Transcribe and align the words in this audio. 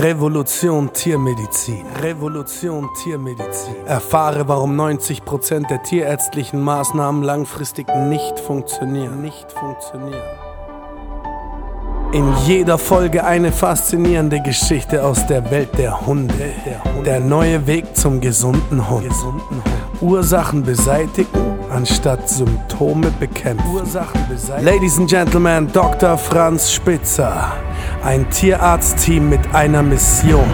Revolution 0.00 0.92
Tiermedizin. 0.92 1.84
Revolution 2.02 2.88
Tiermedizin. 3.02 3.74
Erfahre, 3.86 4.48
warum 4.48 4.78
90% 4.78 5.68
der 5.68 5.82
tierärztlichen 5.82 6.60
Maßnahmen 6.60 7.22
langfristig 7.22 7.86
nicht 8.08 8.40
funktionieren. 8.40 9.22
Nicht 9.22 9.52
funktionieren. 9.52 10.22
In 12.12 12.32
jeder 12.46 12.78
Folge 12.78 13.24
eine 13.24 13.52
faszinierende 13.52 14.40
Geschichte 14.40 15.04
aus 15.04 15.26
der 15.26 15.50
Welt 15.50 15.76
der 15.78 16.06
Hunde. 16.06 16.52
Der 17.04 17.20
neue 17.20 17.66
Weg 17.66 17.96
zum 17.96 18.20
gesunden 18.20 18.88
Hund. 18.88 19.12
Ursachen 20.00 20.64
beseitigen, 20.64 21.53
anstatt 21.74 22.28
Symptome 22.28 23.10
bekämpfen. 23.18 23.66
Ladies 24.62 24.98
and 24.98 25.10
Gentlemen, 25.10 25.68
Dr. 25.72 26.16
Franz 26.16 26.72
Spitzer. 26.72 27.52
Ein 28.04 28.28
Tierarztteam 28.30 29.28
mit 29.28 29.40
einer 29.54 29.82
Mission. 29.82 30.44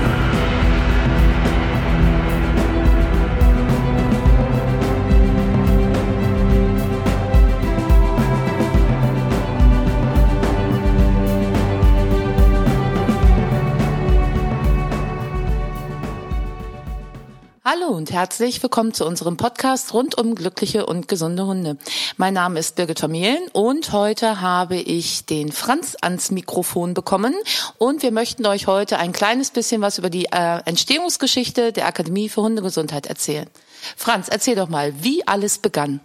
Hallo 17.72 17.94
und 17.94 18.10
herzlich 18.10 18.60
willkommen 18.64 18.94
zu 18.94 19.06
unserem 19.06 19.36
Podcast 19.36 19.94
rund 19.94 20.18
um 20.18 20.34
glückliche 20.34 20.86
und 20.86 21.06
gesunde 21.06 21.46
Hunde. 21.46 21.76
Mein 22.16 22.34
Name 22.34 22.58
ist 22.58 22.74
Birgit 22.74 22.98
Vermehlen 22.98 23.44
und 23.52 23.92
heute 23.92 24.40
habe 24.40 24.74
ich 24.74 25.24
den 25.24 25.52
Franz 25.52 25.96
ans 26.00 26.32
Mikrofon 26.32 26.94
bekommen 26.94 27.32
und 27.78 28.02
wir 28.02 28.10
möchten 28.10 28.44
euch 28.44 28.66
heute 28.66 28.98
ein 28.98 29.12
kleines 29.12 29.52
bisschen 29.52 29.82
was 29.82 29.98
über 29.98 30.10
die 30.10 30.24
äh, 30.32 30.58
Entstehungsgeschichte 30.64 31.72
der 31.72 31.86
Akademie 31.86 32.28
für 32.28 32.42
Hundegesundheit 32.42 33.06
erzählen. 33.06 33.46
Franz, 33.96 34.26
erzähl 34.28 34.56
doch 34.56 34.68
mal, 34.68 34.92
wie 35.04 35.24
alles 35.28 35.58
begann. 35.58 36.00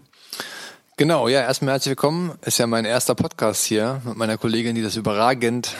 Genau, 0.98 1.28
ja, 1.28 1.42
erstmal 1.42 1.74
herzlich 1.74 1.94
willkommen. 1.94 2.38
Ist 2.44 2.60
ja 2.60 2.68
mein 2.68 2.86
erster 2.86 3.16
Podcast 3.16 3.66
hier 3.66 4.04
mit 4.06 4.18
meiner 4.18 4.38
Kollegin, 4.38 4.76
die 4.76 4.84
das 4.84 4.98
überragend 4.98 5.74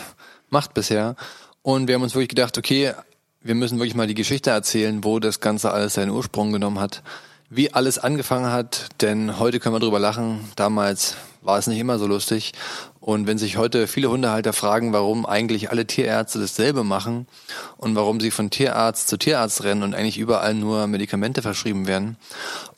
macht 0.50 0.74
bisher. 0.74 1.14
Und 1.62 1.86
wir 1.86 1.94
haben 1.94 2.02
uns 2.02 2.16
wirklich 2.16 2.30
gedacht, 2.30 2.58
okay, 2.58 2.92
wir 3.46 3.54
müssen 3.54 3.78
wirklich 3.78 3.94
mal 3.94 4.06
die 4.06 4.14
Geschichte 4.14 4.50
erzählen, 4.50 5.04
wo 5.04 5.20
das 5.20 5.40
Ganze 5.40 5.70
alles 5.70 5.94
seinen 5.94 6.10
Ursprung 6.10 6.52
genommen 6.52 6.80
hat, 6.80 7.02
wie 7.48 7.72
alles 7.72 7.98
angefangen 7.98 8.50
hat, 8.50 8.88
denn 9.00 9.38
heute 9.38 9.60
können 9.60 9.74
wir 9.74 9.80
drüber 9.80 10.00
lachen. 10.00 10.40
Damals 10.56 11.14
war 11.42 11.56
es 11.56 11.68
nicht 11.68 11.78
immer 11.78 12.00
so 12.00 12.08
lustig. 12.08 12.52
Und 12.98 13.28
wenn 13.28 13.38
sich 13.38 13.56
heute 13.56 13.86
viele 13.86 14.10
Hundehalter 14.10 14.52
fragen, 14.52 14.92
warum 14.92 15.24
eigentlich 15.26 15.70
alle 15.70 15.86
Tierärzte 15.86 16.40
dasselbe 16.40 16.82
machen 16.82 17.28
und 17.76 17.94
warum 17.94 18.18
sie 18.18 18.32
von 18.32 18.50
Tierarzt 18.50 19.06
zu 19.06 19.16
Tierarzt 19.16 19.62
rennen 19.62 19.84
und 19.84 19.94
eigentlich 19.94 20.18
überall 20.18 20.54
nur 20.54 20.88
Medikamente 20.88 21.40
verschrieben 21.40 21.86
werden, 21.86 22.16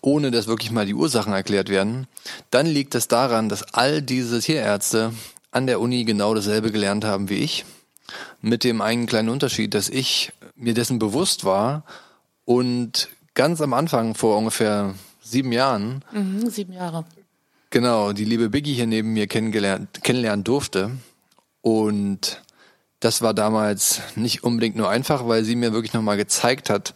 ohne 0.03 0.31
dass 0.31 0.49
wirklich 0.49 0.71
mal 0.71 0.85
die 0.85 0.95
Ursachen 0.95 1.33
erklärt 1.33 1.71
werden, 1.71 2.07
dann 2.51 2.67
liegt 2.67 2.95
es 2.95 3.09
daran, 3.09 3.49
dass 3.49 3.73
all 3.73 4.03
diese 4.03 4.41
Tierärzte 4.41 5.15
an 5.51 5.67
der 5.67 5.81
Uni 5.81 6.05
genau 6.05 6.35
dasselbe 6.35 6.71
gelernt 6.71 7.07
haben 7.07 7.31
wie 7.31 7.39
ich 7.39 7.65
mit 8.41 8.65
dem 8.65 8.81
einen 8.81 9.07
kleinen 9.07 9.29
Unterschied, 9.29 9.75
dass 9.75 9.89
ich 9.89 10.33
mir 10.59 10.75
dessen 10.75 10.99
bewusst 10.99 11.45
war 11.45 11.85
und 12.45 13.09
ganz 13.35 13.61
am 13.61 13.73
Anfang 13.73 14.15
vor 14.15 14.37
ungefähr 14.37 14.95
sieben 15.23 15.53
Jahren. 15.53 16.05
Mhm, 16.13 16.51
sieben 16.51 16.73
Jahre. 16.73 17.05
Genau, 17.71 18.13
die 18.13 18.25
liebe 18.25 18.49
Biggie 18.51 18.75
hier 18.75 18.87
neben 18.87 19.13
mir 19.13 19.27
kennengelernt, 19.27 20.03
kennenlernen 20.03 20.45
durfte. 20.45 20.91
Und 21.61 22.43
das 23.01 23.23
war 23.23 23.35
damals 23.35 24.01
nicht 24.17 24.43
unbedingt 24.43 24.77
nur 24.77 24.89
einfach, 24.89 25.29
weil 25.29 25.45
sie 25.45 25.55
mir 25.55 25.73
wirklich 25.73 25.93
nochmal 25.93 26.17
gezeigt 26.17 26.71
hat, 26.71 26.95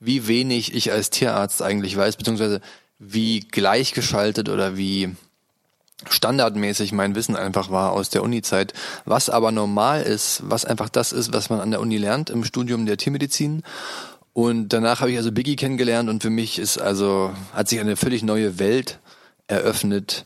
wie 0.00 0.26
wenig 0.26 0.74
ich 0.74 0.92
als 0.92 1.10
Tierarzt 1.10 1.62
eigentlich 1.62 1.96
weiß, 1.96 2.16
beziehungsweise 2.16 2.60
wie 2.98 3.40
gleichgeschaltet 3.40 4.48
oder 4.48 4.76
wie 4.76 5.14
standardmäßig 6.08 6.92
mein 6.92 7.14
Wissen 7.14 7.36
einfach 7.36 7.70
war 7.70 7.92
aus 7.92 8.10
der 8.10 8.22
Uni-Zeit, 8.22 8.72
was 9.04 9.30
aber 9.30 9.52
normal 9.52 10.02
ist, 10.02 10.42
was 10.44 10.64
einfach 10.64 10.88
das 10.88 11.12
ist, 11.12 11.32
was 11.32 11.50
man 11.50 11.60
an 11.60 11.70
der 11.70 11.80
Uni 11.80 11.96
lernt 11.96 12.30
im 12.30 12.44
Studium 12.44 12.86
der 12.86 12.96
Tiermedizin. 12.96 13.62
Und 14.32 14.70
danach 14.70 15.00
habe 15.00 15.12
ich 15.12 15.16
also 15.16 15.30
Biggie 15.30 15.56
kennengelernt 15.56 16.10
und 16.10 16.22
für 16.22 16.30
mich 16.30 16.58
ist 16.58 16.78
also, 16.78 17.32
hat 17.52 17.68
sich 17.68 17.78
eine 17.78 17.96
völlig 17.96 18.24
neue 18.24 18.58
Welt 18.58 18.98
eröffnet. 19.46 20.24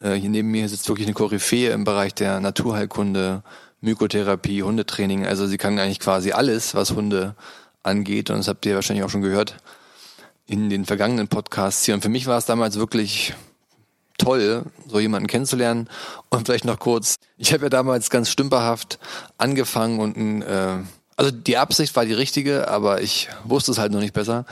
Äh, 0.00 0.14
hier 0.14 0.30
neben 0.30 0.50
mir 0.50 0.68
sitzt 0.68 0.88
wirklich 0.88 1.06
eine 1.06 1.14
Koryphäe 1.14 1.70
im 1.70 1.84
Bereich 1.84 2.14
der 2.14 2.40
Naturheilkunde, 2.40 3.42
Mykotherapie, 3.82 4.62
Hundetraining. 4.62 5.26
Also 5.26 5.46
sie 5.46 5.58
kann 5.58 5.78
eigentlich 5.78 6.00
quasi 6.00 6.32
alles, 6.32 6.74
was 6.74 6.92
Hunde 6.92 7.34
angeht. 7.82 8.30
Und 8.30 8.38
das 8.38 8.48
habt 8.48 8.64
ihr 8.64 8.74
wahrscheinlich 8.74 9.04
auch 9.04 9.10
schon 9.10 9.22
gehört 9.22 9.56
in 10.46 10.70
den 10.70 10.86
vergangenen 10.86 11.28
Podcasts 11.28 11.84
hier. 11.84 11.94
Und 11.94 12.00
für 12.00 12.08
mich 12.08 12.26
war 12.26 12.38
es 12.38 12.46
damals 12.46 12.78
wirklich 12.78 13.34
toll, 14.18 14.64
so 14.88 15.00
jemanden 15.00 15.26
kennenzulernen. 15.26 15.88
Und 16.28 16.46
vielleicht 16.46 16.64
noch 16.64 16.78
kurz, 16.78 17.16
ich 17.38 17.52
habe 17.52 17.64
ja 17.64 17.68
damals 17.68 18.10
ganz 18.10 18.30
stümperhaft 18.30 18.98
angefangen 19.38 20.00
und 20.00 20.16
ein, 20.16 20.42
äh, 20.42 20.78
also 21.16 21.30
die 21.30 21.56
Absicht 21.56 21.94
war 21.96 22.04
die 22.04 22.12
richtige, 22.12 22.68
aber 22.68 23.02
ich 23.02 23.28
wusste 23.44 23.72
es 23.72 23.78
halt 23.78 23.92
noch 23.92 24.00
nicht 24.00 24.14
besser 24.14 24.44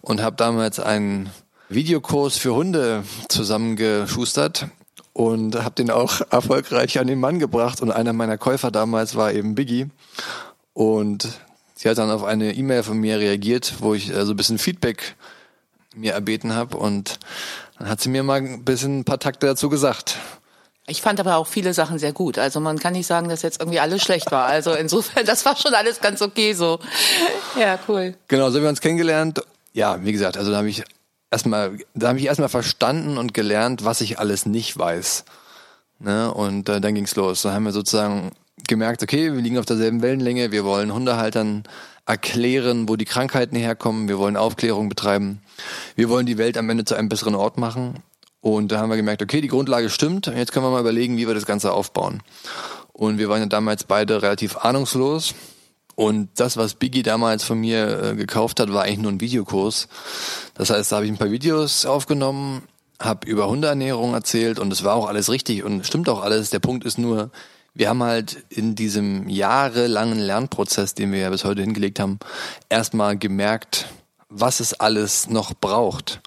und 0.00 0.22
habe 0.22 0.36
damals 0.36 0.80
einen 0.80 1.30
Videokurs 1.68 2.38
für 2.38 2.54
Hunde 2.54 3.04
zusammengeschustert 3.28 4.68
und 5.12 5.62
habe 5.62 5.74
den 5.74 5.90
auch 5.90 6.20
erfolgreich 6.30 6.98
an 6.98 7.06
den 7.06 7.20
Mann 7.20 7.38
gebracht. 7.38 7.82
Und 7.82 7.90
einer 7.90 8.12
meiner 8.12 8.38
Käufer 8.38 8.70
damals 8.70 9.16
war 9.16 9.32
eben 9.32 9.54
Biggie. 9.54 9.88
Und 10.72 11.28
sie 11.74 11.88
hat 11.88 11.98
dann 11.98 12.10
auf 12.10 12.24
eine 12.24 12.54
E-Mail 12.54 12.84
von 12.84 12.98
mir 12.98 13.18
reagiert, 13.18 13.74
wo 13.80 13.94
ich 13.94 14.10
äh, 14.10 14.24
so 14.24 14.32
ein 14.32 14.36
bisschen 14.36 14.58
Feedback 14.58 15.16
mir 15.94 16.12
erbeten 16.12 16.54
habe 16.54 16.76
und 16.76 17.18
dann 17.78 17.88
hat 17.88 18.00
sie 18.00 18.08
mir 18.08 18.22
mal 18.22 18.40
ein 18.40 18.64
bisschen 18.64 19.00
ein 19.00 19.04
paar 19.04 19.18
Takte 19.18 19.46
dazu 19.46 19.68
gesagt. 19.68 20.18
Ich 20.86 21.02
fand 21.02 21.20
aber 21.20 21.36
auch 21.36 21.46
viele 21.46 21.74
Sachen 21.74 21.98
sehr 21.98 22.12
gut. 22.12 22.38
Also 22.38 22.60
man 22.60 22.78
kann 22.78 22.94
nicht 22.94 23.06
sagen, 23.06 23.28
dass 23.28 23.42
jetzt 23.42 23.60
irgendwie 23.60 23.78
alles 23.78 24.02
schlecht 24.02 24.32
war. 24.32 24.46
Also 24.46 24.72
insofern, 24.72 25.26
das 25.26 25.44
war 25.44 25.54
schon 25.54 25.74
alles 25.74 26.00
ganz 26.00 26.22
okay 26.22 26.54
so. 26.54 26.78
Ja, 27.58 27.78
cool. 27.88 28.14
Genau, 28.28 28.50
so 28.50 28.56
haben 28.56 28.62
wir 28.62 28.70
uns 28.70 28.80
kennengelernt. 28.80 29.42
Ja, 29.74 30.02
wie 30.02 30.12
gesagt, 30.12 30.38
also 30.38 30.50
da 30.50 30.56
habe 30.56 30.68
ich 30.68 30.82
erstmal, 31.30 31.78
da 31.94 32.08
habe 32.08 32.18
ich 32.18 32.24
erstmal 32.24 32.48
verstanden 32.48 33.18
und 33.18 33.34
gelernt, 33.34 33.84
was 33.84 34.00
ich 34.00 34.18
alles 34.18 34.46
nicht 34.46 34.78
weiß. 34.78 35.24
Ne? 35.98 36.32
Und 36.32 36.70
äh, 36.70 36.80
dann 36.80 36.94
ging's 36.94 37.16
los. 37.16 37.42
Da 37.42 37.52
haben 37.52 37.64
wir 37.64 37.72
sozusagen 37.72 38.32
gemerkt, 38.66 39.02
okay, 39.02 39.32
wir 39.32 39.40
liegen 39.40 39.58
auf 39.58 39.66
derselben 39.66 40.00
Wellenlänge, 40.02 40.52
wir 40.52 40.64
wollen 40.64 40.92
Hundehaltern 40.92 41.64
erklären, 42.06 42.88
wo 42.88 42.96
die 42.96 43.04
Krankheiten 43.04 43.56
herkommen, 43.56 44.08
wir 44.08 44.18
wollen 44.18 44.36
Aufklärung 44.36 44.88
betreiben, 44.88 45.42
wir 45.96 46.08
wollen 46.08 46.26
die 46.26 46.38
Welt 46.38 46.56
am 46.56 46.68
Ende 46.70 46.84
zu 46.84 46.94
einem 46.94 47.08
besseren 47.08 47.34
Ort 47.34 47.58
machen. 47.58 48.02
Und 48.40 48.70
da 48.70 48.78
haben 48.78 48.90
wir 48.90 48.96
gemerkt, 48.96 49.22
okay, 49.22 49.40
die 49.40 49.48
Grundlage 49.48 49.90
stimmt, 49.90 50.26
jetzt 50.26 50.52
können 50.52 50.64
wir 50.64 50.70
mal 50.70 50.80
überlegen, 50.80 51.16
wie 51.16 51.26
wir 51.26 51.34
das 51.34 51.46
Ganze 51.46 51.72
aufbauen. 51.72 52.22
Und 52.92 53.18
wir 53.18 53.28
waren 53.28 53.40
ja 53.40 53.46
damals 53.46 53.84
beide 53.84 54.22
relativ 54.22 54.56
ahnungslos. 54.56 55.34
Und 55.94 56.28
das, 56.36 56.56
was 56.56 56.74
Biggie 56.74 57.02
damals 57.02 57.42
von 57.42 57.58
mir 57.58 58.02
äh, 58.02 58.14
gekauft 58.14 58.60
hat, 58.60 58.72
war 58.72 58.84
eigentlich 58.84 58.98
nur 58.98 59.10
ein 59.10 59.20
Videokurs. 59.20 59.88
Das 60.54 60.70
heißt, 60.70 60.92
da 60.92 60.96
habe 60.96 61.06
ich 61.06 61.12
ein 61.12 61.18
paar 61.18 61.32
Videos 61.32 61.86
aufgenommen, 61.86 62.62
habe 63.00 63.26
über 63.28 63.48
Hundeernährung 63.48 64.14
erzählt 64.14 64.60
und 64.60 64.72
es 64.72 64.84
war 64.84 64.94
auch 64.94 65.08
alles 65.08 65.28
richtig 65.28 65.64
und 65.64 65.84
stimmt 65.84 66.08
auch 66.08 66.22
alles. 66.22 66.50
Der 66.50 66.60
Punkt 66.60 66.84
ist 66.84 66.98
nur, 66.98 67.30
wir 67.74 67.88
haben 67.88 68.02
halt 68.02 68.44
in 68.48 68.74
diesem 68.74 69.28
jahrelangen 69.28 70.18
Lernprozess, 70.18 70.94
den 70.94 71.12
wir 71.12 71.18
ja 71.18 71.30
bis 71.30 71.44
heute 71.44 71.62
hingelegt 71.62 72.00
haben, 72.00 72.18
erstmal 72.68 73.16
gemerkt, 73.16 73.88
was 74.28 74.60
es 74.60 74.74
alles 74.74 75.28
noch 75.28 75.54
braucht. 75.54 76.20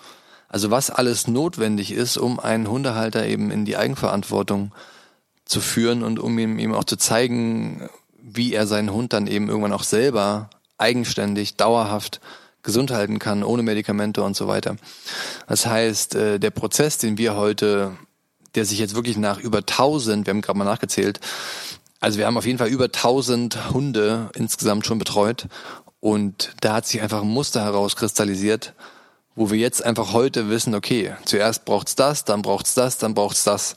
Also 0.48 0.72
was 0.72 0.90
alles 0.90 1.28
notwendig 1.28 1.92
ist, 1.92 2.18
um 2.18 2.40
einen 2.40 2.70
Hundehalter 2.70 3.26
eben 3.26 3.52
in 3.52 3.66
die 3.66 3.78
Eigenverantwortung 3.78 4.74
zu 5.46 5.62
führen 5.62 6.04
und 6.04 6.20
um 6.20 6.38
ihm 6.38 6.60
eben 6.60 6.76
auch 6.76 6.84
zu 6.84 6.98
zeigen, 6.98 7.90
wie 8.22 8.54
er 8.54 8.68
seinen 8.68 8.92
Hund 8.92 9.14
dann 9.14 9.28
eben 9.28 9.48
irgendwann 9.48 9.74
auch 9.74 9.84
selber 9.84 10.50
eigenständig, 10.78 11.56
dauerhaft 11.56 12.22
gesund 12.64 12.92
halten 12.92 13.20
kann, 13.20 13.44
ohne 13.44 13.64
Medikamente 13.64 14.24
und 14.24 14.36
so 14.36 14.48
weiter. 14.48 14.76
Das 15.48 15.66
heißt, 15.66 16.16
äh, 16.16 16.40
der 16.40 16.52
Prozess, 16.52 16.98
den 16.98 17.18
wir 17.18 17.36
heute 17.36 17.98
der 18.56 18.66
sich 18.66 18.80
jetzt 18.80 18.96
wirklich 18.96 19.18
nach 19.18 19.40
über 19.40 19.60
1000, 19.60 20.26
wir 20.26 20.32
haben 20.32 20.42
gerade 20.42 20.58
mal 20.58 20.66
nachgezählt, 20.66 21.20
also 22.00 22.18
wir 22.18 22.26
haben 22.26 22.38
auf 22.38 22.46
jeden 22.46 22.58
Fall 22.58 22.70
über 22.70 22.86
1000 22.86 23.72
Hunde 23.72 24.30
insgesamt 24.36 24.86
schon 24.86 25.00
betreut 25.00 25.48
und 26.02 26.52
da 26.60 26.74
hat 26.74 26.88
sich 26.88 27.02
einfach 27.02 27.22
ein 27.22 27.30
Muster 27.30 27.64
herauskristallisiert, 27.64 28.74
wo 29.36 29.50
wir 29.52 29.58
jetzt 29.58 29.86
einfach 29.86 30.12
heute 30.12 30.50
wissen, 30.50 30.76
okay, 30.76 31.16
zuerst 31.24 31.64
braucht's 31.64 31.96
das, 31.96 32.26
dann 32.26 32.42
braucht's 32.42 32.74
das, 32.74 32.98
dann 32.98 33.14
braucht's 33.14 33.46
das. 33.46 33.76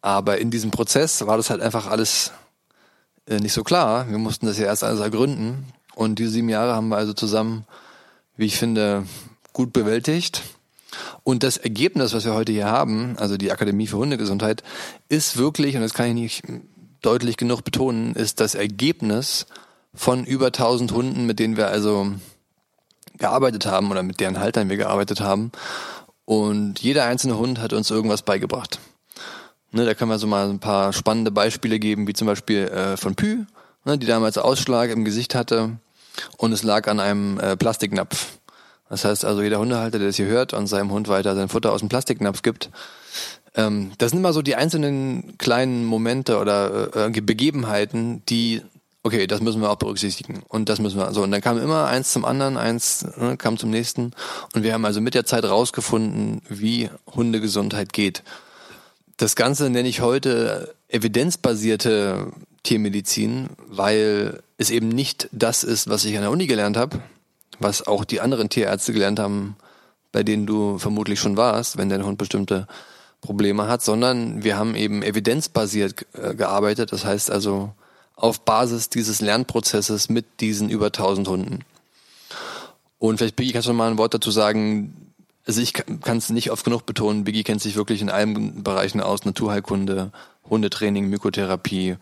Aber 0.00 0.38
in 0.38 0.50
diesem 0.50 0.70
Prozess 0.70 1.26
war 1.26 1.36
das 1.36 1.50
halt 1.50 1.60
einfach 1.60 1.88
alles 1.88 2.30
äh, 3.26 3.38
nicht 3.38 3.52
so 3.52 3.64
klar. 3.64 4.08
Wir 4.08 4.18
mussten 4.18 4.46
das 4.46 4.56
ja 4.56 4.66
erst 4.66 4.84
alles 4.84 5.00
ergründen. 5.00 5.66
Und 5.96 6.20
diese 6.20 6.30
sieben 6.30 6.48
Jahre 6.48 6.74
haben 6.74 6.88
wir 6.88 6.96
also 6.96 7.12
zusammen, 7.12 7.66
wie 8.36 8.46
ich 8.46 8.56
finde, 8.56 9.04
gut 9.52 9.72
bewältigt. 9.72 10.42
Und 11.24 11.42
das 11.42 11.56
Ergebnis, 11.56 12.14
was 12.14 12.24
wir 12.24 12.34
heute 12.34 12.52
hier 12.52 12.66
haben, 12.66 13.16
also 13.18 13.36
die 13.36 13.50
Akademie 13.50 13.88
für 13.88 13.98
Hundegesundheit, 13.98 14.62
ist 15.08 15.36
wirklich, 15.36 15.74
und 15.74 15.82
das 15.82 15.92
kann 15.92 16.06
ich 16.06 16.14
nicht 16.14 16.42
deutlich 17.02 17.36
genug 17.36 17.64
betonen, 17.64 18.14
ist 18.14 18.38
das 18.38 18.54
Ergebnis 18.54 19.46
von 19.94 20.24
über 20.24 20.46
1000 20.46 20.92
Hunden, 20.92 21.26
mit 21.26 21.38
denen 21.38 21.56
wir 21.56 21.68
also 21.68 22.12
gearbeitet 23.16 23.66
haben 23.66 23.90
oder 23.90 24.02
mit 24.02 24.20
deren 24.20 24.38
Haltern 24.38 24.68
wir 24.68 24.76
gearbeitet 24.76 25.20
haben. 25.20 25.50
Und 26.24 26.80
jeder 26.80 27.04
einzelne 27.04 27.38
Hund 27.38 27.58
hat 27.58 27.72
uns 27.72 27.90
irgendwas 27.90 28.22
beigebracht. 28.22 28.78
Ne, 29.70 29.84
da 29.84 29.94
können 29.94 30.10
wir 30.10 30.18
so 30.18 30.26
mal 30.26 30.48
ein 30.48 30.60
paar 30.60 30.92
spannende 30.92 31.30
Beispiele 31.30 31.78
geben, 31.78 32.06
wie 32.06 32.14
zum 32.14 32.26
Beispiel 32.26 32.68
äh, 32.68 32.96
von 32.96 33.14
Pü, 33.14 33.44
ne, 33.84 33.98
die 33.98 34.06
damals 34.06 34.38
Ausschlag 34.38 34.90
im 34.90 35.04
Gesicht 35.04 35.34
hatte 35.34 35.78
und 36.36 36.52
es 36.52 36.62
lag 36.62 36.88
an 36.88 37.00
einem 37.00 37.38
äh, 37.38 37.56
Plastiknapf. 37.56 38.38
Das 38.88 39.04
heißt 39.04 39.24
also, 39.24 39.42
jeder 39.42 39.58
Hundehalter, 39.58 39.98
der 39.98 40.08
das 40.08 40.16
hier 40.16 40.26
hört 40.26 40.54
und 40.54 40.66
seinem 40.66 40.90
Hund 40.90 41.08
weiter 41.08 41.34
sein 41.34 41.48
Futter 41.48 41.72
aus 41.72 41.80
dem 41.80 41.90
Plastiknapf 41.90 42.40
gibt, 42.40 42.70
ähm, 43.54 43.92
das 43.98 44.10
sind 44.10 44.20
immer 44.20 44.32
so 44.32 44.40
die 44.40 44.56
einzelnen 44.56 45.36
kleinen 45.36 45.84
Momente 45.84 46.38
oder 46.38 46.94
äh, 46.94 47.06
äh, 47.06 47.20
Begebenheiten, 47.20 48.22
die, 48.28 48.62
okay, 49.08 49.26
das 49.26 49.40
müssen 49.40 49.62
wir 49.62 49.70
auch 49.70 49.76
berücksichtigen 49.76 50.42
und 50.48 50.68
das 50.68 50.80
müssen 50.80 50.98
wir 50.98 51.12
so. 51.14 51.22
Und 51.22 51.30
dann 51.30 51.40
kam 51.40 51.58
immer 51.58 51.86
eins 51.86 52.12
zum 52.12 52.26
anderen, 52.26 52.58
eins 52.58 53.06
ne, 53.16 53.38
kam 53.38 53.56
zum 53.56 53.70
nächsten 53.70 54.12
und 54.54 54.62
wir 54.62 54.74
haben 54.74 54.84
also 54.84 55.00
mit 55.00 55.14
der 55.14 55.24
Zeit 55.24 55.44
rausgefunden, 55.44 56.42
wie 56.48 56.90
Hundegesundheit 57.14 57.94
geht. 57.94 58.22
Das 59.16 59.34
Ganze 59.34 59.70
nenne 59.70 59.88
ich 59.88 60.02
heute 60.02 60.74
evidenzbasierte 60.88 62.32
Tiermedizin, 62.64 63.48
weil 63.66 64.42
es 64.58 64.70
eben 64.70 64.88
nicht 64.88 65.28
das 65.32 65.64
ist, 65.64 65.88
was 65.88 66.04
ich 66.04 66.14
an 66.16 66.22
der 66.22 66.30
Uni 66.30 66.46
gelernt 66.46 66.76
habe, 66.76 67.00
was 67.58 67.86
auch 67.86 68.04
die 68.04 68.20
anderen 68.20 68.50
Tierärzte 68.50 68.92
gelernt 68.92 69.18
haben, 69.18 69.56
bei 70.12 70.22
denen 70.22 70.46
du 70.46 70.78
vermutlich 70.78 71.18
schon 71.18 71.38
warst, 71.38 71.78
wenn 71.78 71.88
dein 71.88 72.04
Hund 72.04 72.18
bestimmte 72.18 72.66
Probleme 73.22 73.68
hat, 73.68 73.82
sondern 73.82 74.44
wir 74.44 74.58
haben 74.58 74.74
eben 74.74 75.02
evidenzbasiert 75.02 76.06
äh, 76.12 76.34
gearbeitet. 76.34 76.92
Das 76.92 77.04
heißt 77.04 77.30
also 77.30 77.72
auf 78.18 78.40
Basis 78.40 78.88
dieses 78.90 79.20
Lernprozesses 79.20 80.08
mit 80.08 80.40
diesen 80.40 80.68
über 80.68 80.86
1000 80.86 81.28
Hunden. 81.28 81.64
Und 82.98 83.18
vielleicht, 83.18 83.36
Biggie, 83.36 83.52
kannst 83.52 83.68
du 83.68 83.72
noch 83.72 83.78
mal 83.78 83.90
ein 83.90 83.98
Wort 83.98 84.12
dazu 84.12 84.32
sagen? 84.32 85.12
Also 85.46 85.60
ich 85.62 85.72
kann 85.72 86.18
es 86.18 86.28
nicht 86.28 86.50
oft 86.50 86.64
genug 86.64 86.84
betonen. 86.84 87.24
Biggie 87.24 87.44
kennt 87.44 87.62
sich 87.62 87.76
wirklich 87.76 88.02
in 88.02 88.10
allen 88.10 88.64
Bereichen 88.64 89.00
aus. 89.00 89.24
Naturheilkunde, 89.24 90.10
Hundetraining, 90.50 91.08
Mykotherapie, 91.08 91.96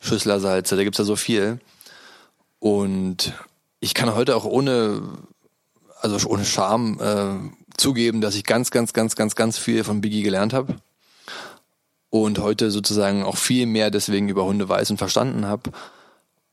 Schüsslersalze, 0.00 0.76
da 0.76 0.84
gibt's 0.84 0.98
ja 0.98 1.04
so 1.04 1.16
viel. 1.16 1.60
Und 2.58 3.32
ich 3.80 3.94
kann 3.94 4.14
heute 4.14 4.36
auch 4.36 4.44
ohne, 4.44 5.02
also 6.00 6.28
ohne 6.28 6.44
Scham 6.44 7.00
äh, 7.00 7.78
zugeben, 7.78 8.20
dass 8.20 8.36
ich 8.36 8.44
ganz, 8.44 8.70
ganz, 8.70 8.92
ganz, 8.92 9.16
ganz, 9.16 9.34
ganz 9.34 9.56
viel 9.56 9.82
von 9.82 10.02
Biggie 10.02 10.22
gelernt 10.22 10.52
habe 10.52 10.76
und 12.22 12.38
heute 12.38 12.70
sozusagen 12.70 13.24
auch 13.24 13.36
viel 13.36 13.66
mehr 13.66 13.90
deswegen 13.90 14.28
über 14.28 14.44
Hunde 14.44 14.68
weiß 14.68 14.88
und 14.92 14.98
verstanden 14.98 15.46
habe 15.46 15.72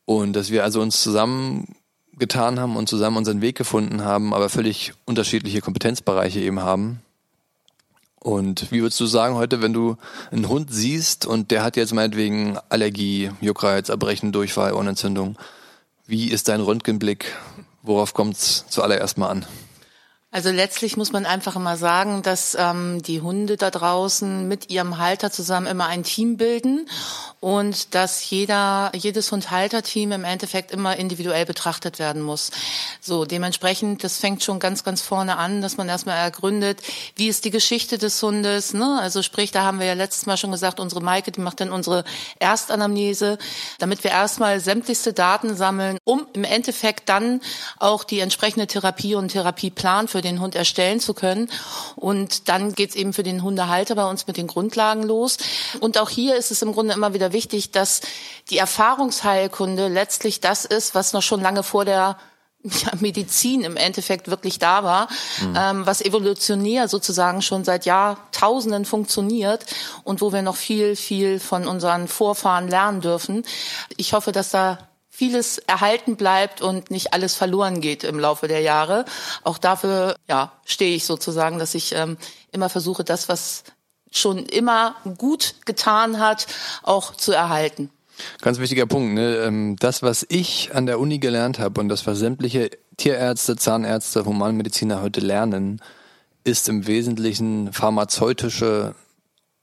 und 0.04 0.32
dass 0.32 0.50
wir 0.50 0.64
also 0.64 0.80
uns 0.80 1.00
zusammen 1.00 1.76
getan 2.18 2.58
haben 2.58 2.74
und 2.74 2.88
zusammen 2.88 3.16
unseren 3.16 3.42
Weg 3.42 3.58
gefunden 3.58 4.04
haben, 4.04 4.34
aber 4.34 4.48
völlig 4.48 4.92
unterschiedliche 5.04 5.60
Kompetenzbereiche 5.60 6.40
eben 6.40 6.58
haben. 6.58 7.00
Und 8.18 8.72
wie 8.72 8.82
würdest 8.82 8.98
du 8.98 9.06
sagen 9.06 9.36
heute, 9.36 9.62
wenn 9.62 9.72
du 9.72 9.96
einen 10.32 10.48
Hund 10.48 10.74
siehst 10.74 11.26
und 11.26 11.52
der 11.52 11.62
hat 11.62 11.76
jetzt 11.76 11.94
meinetwegen 11.94 12.58
Allergie, 12.68 13.30
Juckreiz, 13.40 13.88
Erbrechen, 13.88 14.32
Durchfall, 14.32 14.72
Ohrenentzündung, 14.72 15.36
wie 16.08 16.26
ist 16.26 16.48
dein 16.48 16.60
Röntgenblick? 16.60 17.36
Worauf 17.84 18.14
kommt 18.14 18.34
es 18.34 18.64
zuallererst 18.68 19.16
mal 19.16 19.28
an? 19.28 19.46
Also 20.34 20.50
letztlich 20.50 20.96
muss 20.96 21.12
man 21.12 21.26
einfach 21.26 21.56
immer 21.56 21.76
sagen, 21.76 22.22
dass 22.22 22.56
ähm, 22.58 23.02
die 23.02 23.20
Hunde 23.20 23.58
da 23.58 23.70
draußen 23.70 24.48
mit 24.48 24.70
ihrem 24.70 24.96
Halter 24.96 25.30
zusammen 25.30 25.66
immer 25.66 25.88
ein 25.88 26.04
Team 26.04 26.38
bilden 26.38 26.88
und 27.40 27.94
dass 27.94 28.30
jeder, 28.30 28.92
jedes 28.94 29.30
Hund-Halter-Team 29.30 30.10
im 30.12 30.24
Endeffekt 30.24 30.70
immer 30.70 30.96
individuell 30.96 31.44
betrachtet 31.44 31.98
werden 31.98 32.22
muss. 32.22 32.50
So, 33.02 33.26
dementsprechend, 33.26 34.04
das 34.04 34.16
fängt 34.16 34.42
schon 34.42 34.58
ganz, 34.58 34.84
ganz 34.84 35.02
vorne 35.02 35.36
an, 35.36 35.60
dass 35.60 35.76
man 35.76 35.90
erstmal 35.90 36.16
ergründet, 36.16 36.80
wie 37.16 37.28
ist 37.28 37.44
die 37.44 37.50
Geschichte 37.50 37.98
des 37.98 38.22
Hundes, 38.22 38.72
ne? 38.72 38.98
Also 39.02 39.20
sprich, 39.20 39.50
da 39.50 39.64
haben 39.64 39.80
wir 39.80 39.86
ja 39.86 39.92
letztes 39.92 40.24
Mal 40.24 40.38
schon 40.38 40.50
gesagt, 40.52 40.80
unsere 40.80 41.02
Maike, 41.02 41.30
die 41.30 41.40
macht 41.40 41.60
dann 41.60 41.72
unsere 41.72 42.04
Erstanamnese, 42.38 43.36
damit 43.80 44.02
wir 44.02 44.12
erstmal 44.12 44.60
sämtlichste 44.60 45.12
Daten 45.12 45.56
sammeln, 45.56 45.98
um 46.04 46.26
im 46.32 46.44
Endeffekt 46.44 47.10
dann 47.10 47.42
auch 47.78 48.04
die 48.04 48.20
entsprechende 48.20 48.66
Therapie 48.66 49.14
und 49.14 49.28
Therapieplan 49.28 50.08
für 50.08 50.21
den 50.22 50.40
Hund 50.40 50.54
erstellen 50.54 51.00
zu 51.00 51.14
können. 51.14 51.50
Und 51.96 52.48
dann 52.48 52.74
geht's 52.74 52.94
eben 52.94 53.12
für 53.12 53.22
den 53.22 53.42
Hundehalter 53.42 53.94
bei 53.94 54.08
uns 54.08 54.26
mit 54.26 54.36
den 54.36 54.46
Grundlagen 54.46 55.02
los. 55.02 55.36
Und 55.80 55.98
auch 55.98 56.08
hier 56.08 56.36
ist 56.36 56.50
es 56.50 56.62
im 56.62 56.72
Grunde 56.72 56.94
immer 56.94 57.14
wieder 57.14 57.32
wichtig, 57.32 57.70
dass 57.70 58.00
die 58.50 58.58
Erfahrungsheilkunde 58.58 59.88
letztlich 59.88 60.40
das 60.40 60.64
ist, 60.64 60.94
was 60.94 61.12
noch 61.12 61.22
schon 61.22 61.40
lange 61.40 61.62
vor 61.62 61.84
der 61.84 62.16
ja, 62.64 62.92
Medizin 63.00 63.64
im 63.64 63.76
Endeffekt 63.76 64.28
wirklich 64.28 64.58
da 64.58 64.84
war, 64.84 65.08
mhm. 65.40 65.54
ähm, 65.56 65.86
was 65.86 66.00
evolutionär 66.00 66.88
sozusagen 66.88 67.42
schon 67.42 67.64
seit 67.64 67.86
Jahrtausenden 67.86 68.84
funktioniert 68.84 69.66
und 70.04 70.20
wo 70.20 70.32
wir 70.32 70.42
noch 70.42 70.56
viel, 70.56 70.96
viel 70.96 71.40
von 71.40 71.66
unseren 71.66 72.08
Vorfahren 72.08 72.68
lernen 72.68 73.00
dürfen. 73.00 73.44
Ich 73.96 74.12
hoffe, 74.12 74.32
dass 74.32 74.50
da 74.50 74.78
vieles 75.22 75.58
erhalten 75.58 76.16
bleibt 76.16 76.62
und 76.62 76.90
nicht 76.90 77.14
alles 77.14 77.36
verloren 77.36 77.80
geht 77.80 78.02
im 78.02 78.18
Laufe 78.18 78.48
der 78.48 78.58
Jahre. 78.58 79.04
Auch 79.44 79.56
dafür 79.56 80.16
ja, 80.28 80.50
stehe 80.64 80.96
ich 80.96 81.04
sozusagen, 81.04 81.60
dass 81.60 81.76
ich 81.76 81.94
ähm, 81.94 82.16
immer 82.50 82.68
versuche, 82.68 83.04
das, 83.04 83.28
was 83.28 83.62
schon 84.10 84.46
immer 84.46 84.96
gut 85.18 85.54
getan 85.64 86.18
hat, 86.18 86.48
auch 86.82 87.14
zu 87.14 87.30
erhalten. 87.30 87.88
Ganz 88.40 88.58
wichtiger 88.58 88.86
Punkt. 88.86 89.14
Ne? 89.14 89.36
Ähm, 89.36 89.76
das, 89.78 90.02
was 90.02 90.26
ich 90.28 90.74
an 90.74 90.86
der 90.86 90.98
Uni 90.98 91.20
gelernt 91.20 91.60
habe 91.60 91.80
und 91.80 91.88
das, 91.88 92.04
was 92.04 92.18
sämtliche 92.18 92.70
Tierärzte, 92.96 93.54
Zahnärzte, 93.54 94.24
Humanmediziner 94.24 95.02
heute 95.02 95.20
lernen, 95.20 95.80
ist 96.42 96.68
im 96.68 96.88
Wesentlichen 96.88 97.72
pharmazeutische 97.72 98.96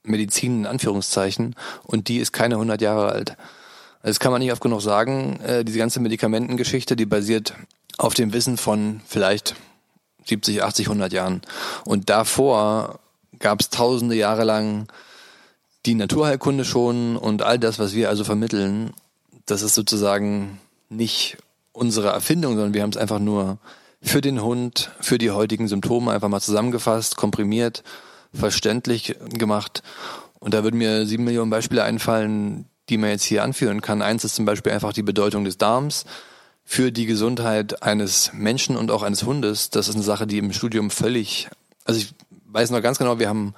Medizin 0.04 0.60
in 0.60 0.66
Anführungszeichen 0.66 1.54
und 1.82 2.08
die 2.08 2.16
ist 2.16 2.32
keine 2.32 2.54
100 2.54 2.80
Jahre 2.80 3.12
alt. 3.12 3.36
Das 4.02 4.18
kann 4.18 4.32
man 4.32 4.40
nicht 4.40 4.52
oft 4.52 4.62
genug 4.62 4.80
sagen. 4.80 5.40
Äh, 5.40 5.64
diese 5.64 5.78
ganze 5.78 6.00
Medikamentengeschichte, 6.00 6.96
die 6.96 7.06
basiert 7.06 7.54
auf 7.98 8.14
dem 8.14 8.32
Wissen 8.32 8.56
von 8.56 9.00
vielleicht 9.06 9.54
70, 10.24 10.62
80, 10.62 10.86
100 10.86 11.12
Jahren. 11.12 11.42
Und 11.84 12.08
davor 12.08 13.00
gab 13.38 13.60
es 13.60 13.70
tausende 13.70 14.14
Jahre 14.14 14.44
lang 14.44 14.88
die 15.86 15.94
Naturheilkunde 15.94 16.64
schon 16.64 17.16
und 17.16 17.42
all 17.42 17.58
das, 17.58 17.78
was 17.78 17.94
wir 17.94 18.08
also 18.08 18.24
vermitteln, 18.24 18.92
das 19.46 19.62
ist 19.62 19.74
sozusagen 19.74 20.58
nicht 20.88 21.38
unsere 21.72 22.08
Erfindung, 22.08 22.54
sondern 22.54 22.74
wir 22.74 22.82
haben 22.82 22.90
es 22.90 22.96
einfach 22.96 23.18
nur 23.18 23.58
für 24.02 24.20
den 24.20 24.42
Hund, 24.42 24.90
für 25.00 25.18
die 25.18 25.30
heutigen 25.30 25.68
Symptome 25.68 26.12
einfach 26.12 26.28
mal 26.28 26.40
zusammengefasst, 26.40 27.16
komprimiert, 27.16 27.82
verständlich 28.32 29.16
gemacht. 29.30 29.82
Und 30.38 30.54
da 30.54 30.62
würden 30.64 30.78
mir 30.78 31.06
sieben 31.06 31.24
Millionen 31.24 31.50
Beispiele 31.50 31.82
einfallen, 31.82 32.66
die 32.90 32.98
man 32.98 33.10
jetzt 33.10 33.24
hier 33.24 33.42
anführen 33.42 33.80
kann. 33.80 34.02
Eins 34.02 34.24
ist 34.24 34.34
zum 34.34 34.44
Beispiel 34.44 34.72
einfach 34.72 34.92
die 34.92 35.02
Bedeutung 35.02 35.44
des 35.44 35.56
Darms 35.58 36.04
für 36.64 36.92
die 36.92 37.06
Gesundheit 37.06 37.82
eines 37.82 38.32
Menschen 38.32 38.76
und 38.76 38.90
auch 38.90 39.02
eines 39.02 39.22
Hundes. 39.24 39.70
Das 39.70 39.88
ist 39.88 39.94
eine 39.94 40.04
Sache, 40.04 40.26
die 40.26 40.38
im 40.38 40.52
Studium 40.52 40.90
völlig, 40.90 41.48
also 41.84 41.98
ich 42.00 42.14
weiß 42.46 42.70
noch 42.70 42.82
ganz 42.82 42.98
genau, 42.98 43.18
wir 43.18 43.28
haben 43.28 43.54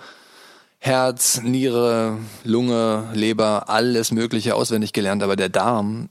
Herz, 0.78 1.40
Niere, 1.42 2.18
Lunge, 2.44 3.10
Leber, 3.14 3.68
alles 3.68 4.12
Mögliche 4.12 4.54
auswendig 4.54 4.92
gelernt, 4.92 5.22
aber 5.22 5.36
der 5.36 5.48
Darm 5.48 6.08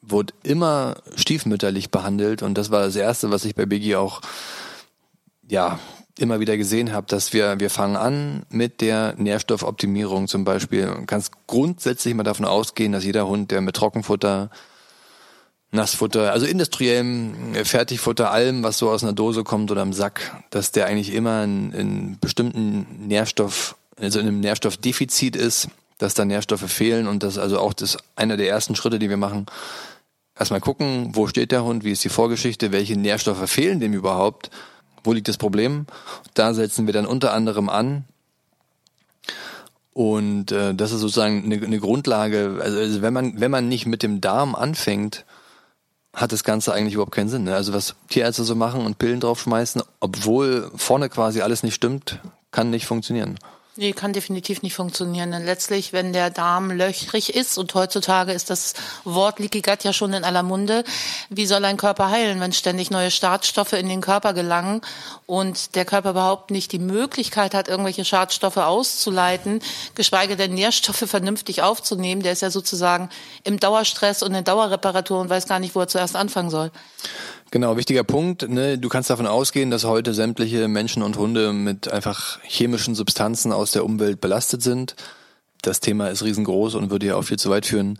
wurde 0.00 0.32
immer 0.42 0.96
stiefmütterlich 1.16 1.90
behandelt 1.90 2.42
und 2.42 2.56
das 2.56 2.70
war 2.70 2.82
das 2.82 2.96
Erste, 2.96 3.30
was 3.30 3.44
ich 3.44 3.54
bei 3.54 3.66
Biggie 3.66 3.96
auch 3.96 4.20
ja 5.46 5.78
immer 6.18 6.40
wieder 6.40 6.56
gesehen 6.56 6.92
habe, 6.92 7.06
dass 7.06 7.32
wir, 7.32 7.60
wir 7.60 7.70
fangen 7.70 7.96
an 7.96 8.42
mit 8.50 8.80
der 8.80 9.14
Nährstoffoptimierung 9.16 10.28
zum 10.28 10.44
Beispiel. 10.44 10.86
Man 10.86 11.06
kann 11.06 11.22
grundsätzlich 11.46 12.14
mal 12.14 12.22
davon 12.22 12.44
ausgehen, 12.44 12.92
dass 12.92 13.04
jeder 13.04 13.26
Hund, 13.26 13.50
der 13.50 13.60
mit 13.60 13.76
Trockenfutter, 13.76 14.50
Nassfutter, 15.70 16.32
also 16.32 16.46
industriellem 16.46 17.54
Fertigfutter, 17.64 18.30
allem, 18.30 18.62
was 18.62 18.78
so 18.78 18.88
aus 18.88 19.02
einer 19.02 19.12
Dose 19.12 19.44
kommt 19.44 19.70
oder 19.70 19.82
im 19.82 19.92
Sack, 19.92 20.42
dass 20.50 20.72
der 20.72 20.86
eigentlich 20.86 21.12
immer 21.12 21.44
in, 21.44 21.72
in 21.72 22.18
bestimmten 22.18 23.06
Nährstoff, 23.06 23.76
also 24.00 24.18
in 24.18 24.28
einem 24.28 24.40
Nährstoffdefizit 24.40 25.36
ist, 25.36 25.68
dass 25.98 26.14
da 26.14 26.24
Nährstoffe 26.24 26.70
fehlen 26.70 27.06
und 27.06 27.22
das 27.22 27.36
also 27.36 27.58
auch 27.58 27.74
das 27.74 27.98
einer 28.16 28.36
der 28.36 28.48
ersten 28.48 28.76
Schritte, 28.76 28.98
die 28.98 29.10
wir 29.10 29.18
machen. 29.18 29.46
Erstmal 30.38 30.60
gucken, 30.60 31.10
wo 31.14 31.26
steht 31.26 31.52
der 31.52 31.64
Hund, 31.64 31.84
wie 31.84 31.92
ist 31.92 32.04
die 32.04 32.08
Vorgeschichte, 32.08 32.72
welche 32.72 32.96
Nährstoffe 32.96 33.50
fehlen 33.50 33.80
dem 33.80 33.92
überhaupt 33.92 34.50
wo 35.08 35.14
liegt 35.14 35.28
das 35.28 35.38
Problem? 35.38 35.86
Da 36.34 36.52
setzen 36.52 36.84
wir 36.84 36.92
dann 36.92 37.06
unter 37.06 37.32
anderem 37.32 37.70
an. 37.70 38.04
Und 39.94 40.52
äh, 40.52 40.74
das 40.74 40.92
ist 40.92 41.00
sozusagen 41.00 41.44
eine, 41.44 41.64
eine 41.64 41.80
Grundlage. 41.80 42.60
Also, 42.62 42.78
also 42.78 43.02
wenn 43.02 43.14
man 43.14 43.40
wenn 43.40 43.50
man 43.50 43.68
nicht 43.68 43.86
mit 43.86 44.02
dem 44.02 44.20
Darm 44.20 44.54
anfängt, 44.54 45.24
hat 46.12 46.32
das 46.32 46.44
Ganze 46.44 46.74
eigentlich 46.74 46.92
überhaupt 46.92 47.14
keinen 47.14 47.30
Sinn. 47.30 47.44
Ne? 47.44 47.54
Also 47.54 47.72
was 47.72 47.94
Tierärzte 48.10 48.44
so 48.44 48.54
machen 48.54 48.84
und 48.84 48.98
Pillen 48.98 49.20
draufschmeißen, 49.20 49.82
obwohl 49.98 50.70
vorne 50.76 51.08
quasi 51.08 51.40
alles 51.40 51.62
nicht 51.62 51.74
stimmt, 51.74 52.20
kann 52.50 52.68
nicht 52.68 52.86
funktionieren. 52.86 53.38
Nee, 53.80 53.92
kann 53.92 54.12
definitiv 54.12 54.62
nicht 54.62 54.74
funktionieren. 54.74 55.30
Denn 55.30 55.44
letztlich, 55.44 55.92
wenn 55.92 56.12
der 56.12 56.30
Darm 56.30 56.72
löchrig 56.72 57.36
ist, 57.36 57.58
und 57.58 57.72
heutzutage 57.74 58.32
ist 58.32 58.50
das 58.50 58.74
Wort 59.04 59.38
Leaky 59.38 59.60
Gut 59.62 59.84
ja 59.84 59.92
schon 59.92 60.12
in 60.14 60.24
aller 60.24 60.42
Munde, 60.42 60.82
wie 61.28 61.46
soll 61.46 61.64
ein 61.64 61.76
Körper 61.76 62.10
heilen, 62.10 62.40
wenn 62.40 62.52
ständig 62.52 62.90
neue 62.90 63.12
Startstoffe 63.12 63.74
in 63.74 63.88
den 63.88 64.00
Körper 64.00 64.32
gelangen 64.32 64.80
und 65.26 65.76
der 65.76 65.84
Körper 65.84 66.10
überhaupt 66.10 66.50
nicht 66.50 66.72
die 66.72 66.80
Möglichkeit 66.80 67.54
hat, 67.54 67.68
irgendwelche 67.68 68.04
Schadstoffe 68.04 68.56
auszuleiten, 68.56 69.60
geschweige 69.94 70.34
denn 70.34 70.54
Nährstoffe 70.54 71.04
vernünftig 71.08 71.62
aufzunehmen. 71.62 72.24
Der 72.24 72.32
ist 72.32 72.42
ja 72.42 72.50
sozusagen 72.50 73.10
im 73.44 73.60
Dauerstress 73.60 74.24
und 74.24 74.34
in 74.34 74.42
Dauerreparatur 74.42 75.20
und 75.20 75.30
weiß 75.30 75.46
gar 75.46 75.60
nicht, 75.60 75.76
wo 75.76 75.80
er 75.80 75.86
zuerst 75.86 76.16
anfangen 76.16 76.50
soll. 76.50 76.72
Genau, 77.50 77.78
wichtiger 77.78 78.04
Punkt. 78.04 78.46
Ne? 78.48 78.76
Du 78.76 78.90
kannst 78.90 79.08
davon 79.08 79.26
ausgehen, 79.26 79.70
dass 79.70 79.84
heute 79.84 80.12
sämtliche 80.12 80.68
Menschen 80.68 81.02
und 81.02 81.16
Hunde 81.16 81.54
mit 81.54 81.90
einfach 81.90 82.38
chemischen 82.42 82.94
Substanzen 82.94 83.52
aus 83.52 83.70
der 83.72 83.86
Umwelt 83.86 84.20
belastet 84.20 84.62
sind. 84.62 84.96
Das 85.62 85.80
Thema 85.80 86.08
ist 86.08 86.22
riesengroß 86.22 86.74
und 86.74 86.90
würde 86.90 87.06
ja 87.06 87.16
auch 87.16 87.22
viel 87.22 87.38
zu 87.38 87.48
weit 87.48 87.64
führen. 87.64 87.98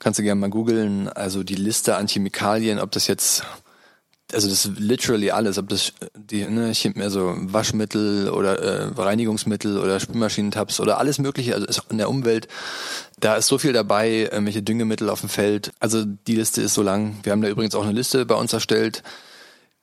Kannst 0.00 0.18
du 0.18 0.24
gerne 0.24 0.40
mal 0.40 0.50
googeln. 0.50 1.08
Also 1.08 1.44
die 1.44 1.54
Liste 1.54 1.96
an 1.96 2.08
Chemikalien, 2.08 2.80
ob 2.80 2.90
das 2.90 3.06
jetzt 3.06 3.44
also 4.34 4.48
das 4.48 4.64
ist 4.64 4.78
literally 4.78 5.30
alles, 5.30 5.58
ob 5.58 5.68
das 5.68 5.92
die 6.14 6.44
ne, 6.44 6.72
also 6.96 7.34
Waschmittel 7.36 8.30
oder 8.30 8.58
äh, 8.58 8.92
Reinigungsmittel 8.96 9.78
oder 9.78 10.00
Spülmaschinentabs 10.00 10.80
oder 10.80 10.98
alles 10.98 11.18
mögliche, 11.18 11.54
also 11.54 11.82
in 11.88 11.98
der 11.98 12.08
Umwelt, 12.08 12.48
da 13.18 13.36
ist 13.36 13.46
so 13.46 13.58
viel 13.58 13.72
dabei, 13.72 14.28
irgendwelche 14.30 14.62
Düngemittel 14.62 15.10
auf 15.10 15.20
dem 15.20 15.28
Feld. 15.28 15.72
Also 15.80 16.04
die 16.04 16.36
Liste 16.36 16.62
ist 16.62 16.74
so 16.74 16.82
lang. 16.82 17.16
Wir 17.22 17.32
haben 17.32 17.42
da 17.42 17.48
übrigens 17.48 17.74
auch 17.74 17.84
eine 17.84 17.92
Liste 17.92 18.24
bei 18.26 18.34
uns 18.34 18.52
erstellt, 18.52 19.02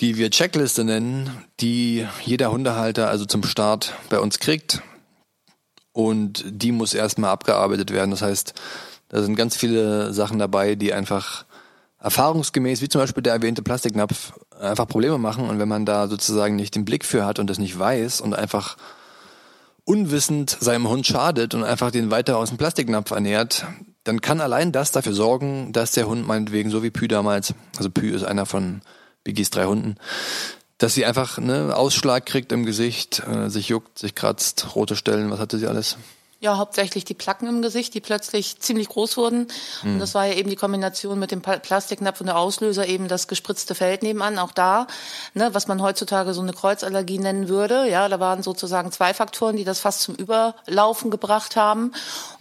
die 0.01 0.17
wir 0.17 0.29
Checkliste 0.29 0.83
nennen, 0.83 1.29
die 1.59 2.05
jeder 2.23 2.51
Hundehalter 2.51 3.09
also 3.09 3.25
zum 3.25 3.43
Start 3.43 3.93
bei 4.09 4.19
uns 4.19 4.39
kriegt. 4.39 4.81
Und 5.91 6.43
die 6.45 6.71
muss 6.71 6.93
erstmal 6.93 7.31
abgearbeitet 7.31 7.91
werden. 7.91 8.11
Das 8.11 8.21
heißt, 8.21 8.53
da 9.09 9.23
sind 9.23 9.35
ganz 9.35 9.55
viele 9.55 10.13
Sachen 10.13 10.37
dabei, 10.37 10.75
die 10.75 10.93
einfach 10.93 11.45
erfahrungsgemäß, 12.07 12.81
wie 12.81 12.87
zum 12.87 13.01
Beispiel 13.01 13.21
der 13.21 13.33
erwähnte 13.33 13.61
Plastiknapf, 13.61 14.31
einfach 14.59 14.87
Probleme 14.87 15.17
machen. 15.17 15.49
Und 15.49 15.59
wenn 15.59 15.67
man 15.67 15.85
da 15.85 16.07
sozusagen 16.07 16.55
nicht 16.55 16.73
den 16.75 16.85
Blick 16.85 17.03
für 17.03 17.25
hat 17.25 17.37
und 17.37 17.49
das 17.49 17.59
nicht 17.59 17.77
weiß 17.77 18.21
und 18.21 18.33
einfach 18.33 18.77
unwissend 19.83 20.57
seinem 20.59 20.87
Hund 20.87 21.05
schadet 21.05 21.53
und 21.53 21.65
einfach 21.65 21.91
den 21.91 22.09
weiter 22.09 22.37
aus 22.37 22.49
dem 22.49 22.57
Plastiknapf 22.57 23.11
ernährt, 23.11 23.65
dann 24.05 24.21
kann 24.21 24.39
allein 24.39 24.71
das 24.71 24.91
dafür 24.91 25.13
sorgen, 25.13 25.73
dass 25.73 25.91
der 25.91 26.07
Hund 26.07 26.25
meinetwegen, 26.25 26.69
so 26.69 26.81
wie 26.81 26.91
Pü 26.91 27.09
damals, 27.09 27.53
also 27.77 27.89
Pü 27.89 28.15
ist 28.15 28.23
einer 28.23 28.45
von 28.45 28.81
Biggies 29.25 29.49
drei 29.49 29.65
Hunden, 29.65 29.95
dass 30.77 30.93
sie 30.93 31.05
einfach 31.05 31.39
ne 31.39 31.75
Ausschlag 31.75 32.25
kriegt 32.25 32.53
im 32.53 32.65
Gesicht, 32.65 33.21
äh, 33.27 33.49
sich 33.49 33.67
juckt, 33.67 33.99
sich 33.99 34.15
kratzt, 34.15 34.75
rote 34.75 34.95
Stellen, 34.95 35.29
was 35.29 35.39
hatte 35.39 35.57
sie 35.57 35.67
alles? 35.67 35.97
Ja, 36.39 36.57
hauptsächlich 36.57 37.03
die 37.03 37.15
Placken 37.15 37.47
im 37.47 37.63
Gesicht, 37.63 37.95
die 37.95 37.99
plötzlich 37.99 38.59
ziemlich 38.59 38.89
groß 38.89 39.17
wurden. 39.17 39.47
Mhm. 39.81 39.93
Und 39.93 39.99
das 39.99 40.13
war 40.13 40.27
ja 40.27 40.33
eben 40.35 40.51
die 40.51 40.55
Kombination 40.55 41.17
mit 41.17 41.31
dem 41.31 41.41
Plastiknapf 41.41 42.19
und 42.21 42.27
der 42.27 42.37
Auslöser, 42.37 42.87
eben 42.87 43.07
das 43.07 43.27
gespritzte 43.27 43.73
Feld 43.73 44.03
nebenan, 44.03 44.37
auch 44.37 44.51
da, 44.51 44.85
ne, 45.33 45.49
was 45.53 45.67
man 45.67 45.81
heutzutage 45.81 46.35
so 46.35 46.41
eine 46.41 46.53
Kreuzallergie 46.53 47.17
nennen 47.17 47.49
würde. 47.49 47.89
Ja, 47.89 48.07
da 48.07 48.19
waren 48.19 48.43
sozusagen 48.43 48.91
zwei 48.91 49.15
Faktoren, 49.15 49.57
die 49.57 49.63
das 49.63 49.79
fast 49.79 50.01
zum 50.01 50.13
Überlaufen 50.13 51.09
gebracht 51.09 51.55
haben. 51.55 51.93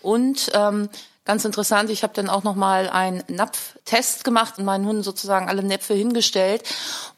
Und 0.03 0.51
ähm, 0.53 0.91
Ganz 1.27 1.45
interessant, 1.45 1.91
ich 1.91 2.05
habe 2.05 2.15
dann 2.15 2.29
auch 2.29 2.45
noch 2.45 2.55
mal 2.55 2.89
einen 2.89 3.25
Napftest 3.27 4.23
gemacht 4.23 4.59
und 4.59 4.65
meinen 4.65 4.87
Hunden 4.87 5.03
sozusagen 5.03 5.49
alle 5.49 5.65
Näpfe 5.65 5.93
hingestellt 5.93 6.63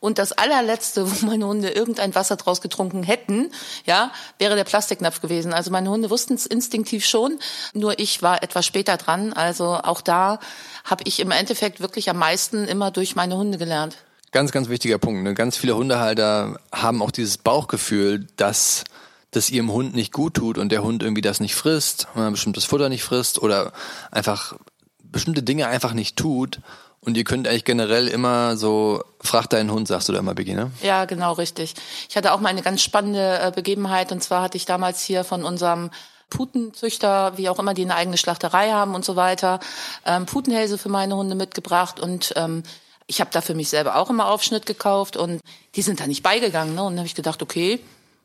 und 0.01 0.17
das 0.17 0.33
allerletzte, 0.33 1.11
wo 1.23 1.27
meine 1.27 1.47
Hunde 1.47 1.69
irgendein 1.69 2.15
Wasser 2.15 2.37
draus 2.37 2.63
getrunken 2.63 3.03
hätten, 3.03 3.53
ja, 3.85 4.11
wäre 4.39 4.57
der 4.57 4.65
Plastiknapf 4.65 5.21
gewesen. 5.21 5.53
Also 5.53 5.71
meine 5.71 5.91
Hunde 5.91 6.09
wussten 6.09 6.35
es 6.35 6.47
instinktiv 6.47 7.05
schon, 7.05 7.39
nur 7.75 7.99
ich 7.99 8.23
war 8.23 8.43
etwas 8.43 8.65
später 8.65 8.97
dran. 8.97 9.35
Also 9.35 9.75
auch 9.75 10.01
da 10.01 10.41
habe 10.85 11.05
ich 11.05 11.21
im 11.21 11.31
Endeffekt 11.31 11.81
wirklich 11.81 12.09
am 12.09 12.17
meisten 12.17 12.67
immer 12.67 12.91
durch 12.91 13.15
meine 13.15 13.37
Hunde 13.37 13.59
gelernt. 13.59 13.99
Ganz, 14.33 14.53
ganz 14.53 14.71
wichtiger 14.71 14.97
Punkt. 14.97 15.23
Ne? 15.23 15.35
Ganz 15.35 15.59
viele 15.59 15.77
Hundehalter 15.77 16.59
haben 16.73 17.03
auch 17.03 17.11
dieses 17.11 17.37
Bauchgefühl, 17.37 18.27
dass 18.37 18.85
das 19.31 19.51
ihrem 19.51 19.71
Hund 19.71 19.95
nicht 19.95 20.13
gut 20.13 20.35
tut 20.35 20.59
und 20.59 20.71
der 20.71 20.83
Hund 20.83 21.03
irgendwie 21.03 21.21
das 21.21 21.41
nicht 21.41 21.55
frisst, 21.55 22.09
bestimmtes 22.15 22.65
Futter 22.65 22.89
nicht 22.89 23.03
frisst 23.03 23.41
oder 23.41 23.73
einfach 24.11 24.55
bestimmte 25.03 25.43
Dinge 25.43 25.67
einfach 25.69 25.93
nicht 25.93 26.17
tut. 26.17 26.61
Und 27.01 27.17
ihr 27.17 27.25
könnt 27.25 27.47
eigentlich 27.47 27.65
generell 27.65 28.09
immer 28.09 28.57
so, 28.57 29.03
frag 29.21 29.49
deinen 29.49 29.71
Hund, 29.71 29.87
sagst 29.87 30.09
du 30.09 30.13
da 30.13 30.19
immer, 30.19 30.35
Biggie, 30.35 30.55
ne? 30.55 30.73
Ja, 30.83 31.05
genau, 31.05 31.33
richtig. 31.33 31.75
Ich 32.09 32.17
hatte 32.17 32.33
auch 32.33 32.41
mal 32.41 32.49
eine 32.49 32.63
ganz 32.63 32.83
spannende 32.83 33.39
äh, 33.41 33.53
Begebenheit 33.55 34.11
und 34.11 34.23
zwar 34.23 34.43
hatte 34.43 34.57
ich 34.57 34.67
damals 34.67 35.01
hier 35.03 35.23
von 35.25 35.45
unserem 35.45 35.91
Putenzüchter, 36.29 37.39
wie 37.39 37.49
auch 37.49 37.59
immer, 37.59 37.73
die 37.73 37.83
eine 37.83 37.95
eigene 37.95 38.19
Schlachterei 38.19 38.73
haben 38.73 38.95
und 38.95 39.05
so 39.05 39.17
weiter, 39.17 39.61
ähm, 40.05 40.27
Putenhälse 40.27 40.77
für 40.77 40.89
meine 40.89 41.17
Hunde 41.17 41.37
mitgebracht 41.37 42.01
und 42.01 42.35
ähm, 42.37 42.65
ich 43.07 43.21
habe 43.21 43.31
da 43.33 43.41
für 43.41 43.55
mich 43.55 43.71
selber 43.71 43.97
auch 43.97 44.11
immer 44.11 44.29
Aufschnitt 44.29 44.67
gekauft 44.67 45.17
und 45.17 45.41
die 45.77 45.83
sind 45.83 46.01
da 46.01 46.07
nicht 46.07 46.23
beigegangen. 46.23 46.75
Ne? 46.75 46.83
Und 46.83 46.93
dann 46.93 46.99
habe 46.99 47.07
ich 47.07 47.15
gedacht, 47.15 47.43
okay, 47.43 47.81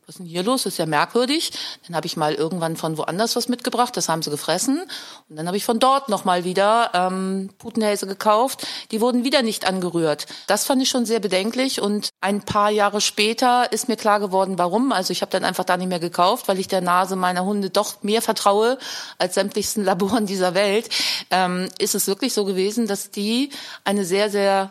was 0.06 0.16
ist 0.16 0.18
denn 0.18 0.26
hier 0.26 0.42
los? 0.42 0.64
Das 0.64 0.74
ist 0.74 0.78
ja 0.78 0.86
merkwürdig. 0.86 1.52
Dann 1.86 1.96
habe 1.96 2.06
ich 2.06 2.16
mal 2.16 2.34
irgendwann 2.34 2.76
von 2.76 2.98
woanders 2.98 3.36
was 3.36 3.48
mitgebracht, 3.48 3.96
das 3.96 4.08
haben 4.08 4.22
sie 4.22 4.30
gefressen. 4.30 4.82
Und 5.28 5.36
dann 5.36 5.46
habe 5.46 5.56
ich 5.56 5.64
von 5.64 5.78
dort 5.78 6.08
nochmal 6.08 6.44
wieder 6.44 6.90
ähm, 6.92 7.50
Putenhälse 7.58 8.06
gekauft. 8.06 8.66
Die 8.90 9.00
wurden 9.00 9.24
wieder 9.24 9.42
nicht 9.42 9.66
angerührt. 9.66 10.26
Das 10.46 10.66
fand 10.66 10.82
ich 10.82 10.90
schon 10.90 11.06
sehr 11.06 11.20
bedenklich. 11.20 11.80
Und 11.80 12.10
ein 12.20 12.42
paar 12.42 12.70
Jahre 12.70 13.00
später 13.00 13.72
ist 13.72 13.88
mir 13.88 13.96
klar 13.96 14.20
geworden, 14.20 14.58
warum. 14.58 14.92
Also 14.92 15.12
ich 15.12 15.22
habe 15.22 15.30
dann 15.30 15.44
einfach 15.44 15.64
da 15.64 15.76
nicht 15.76 15.88
mehr 15.88 16.00
gekauft, 16.00 16.48
weil 16.48 16.58
ich 16.58 16.68
der 16.68 16.82
Nase 16.82 17.16
meiner 17.16 17.44
Hunde 17.44 17.70
doch 17.70 18.02
mehr 18.02 18.20
vertraue 18.20 18.78
als 19.18 19.34
sämtlichsten 19.34 19.84
Laboren 19.84 20.26
dieser 20.26 20.54
Welt. 20.54 20.90
Ähm, 21.30 21.68
ist 21.78 21.94
es 21.94 22.06
wirklich 22.06 22.34
so 22.34 22.44
gewesen, 22.44 22.86
dass 22.86 23.10
die 23.10 23.50
eine 23.84 24.04
sehr, 24.04 24.28
sehr 24.28 24.70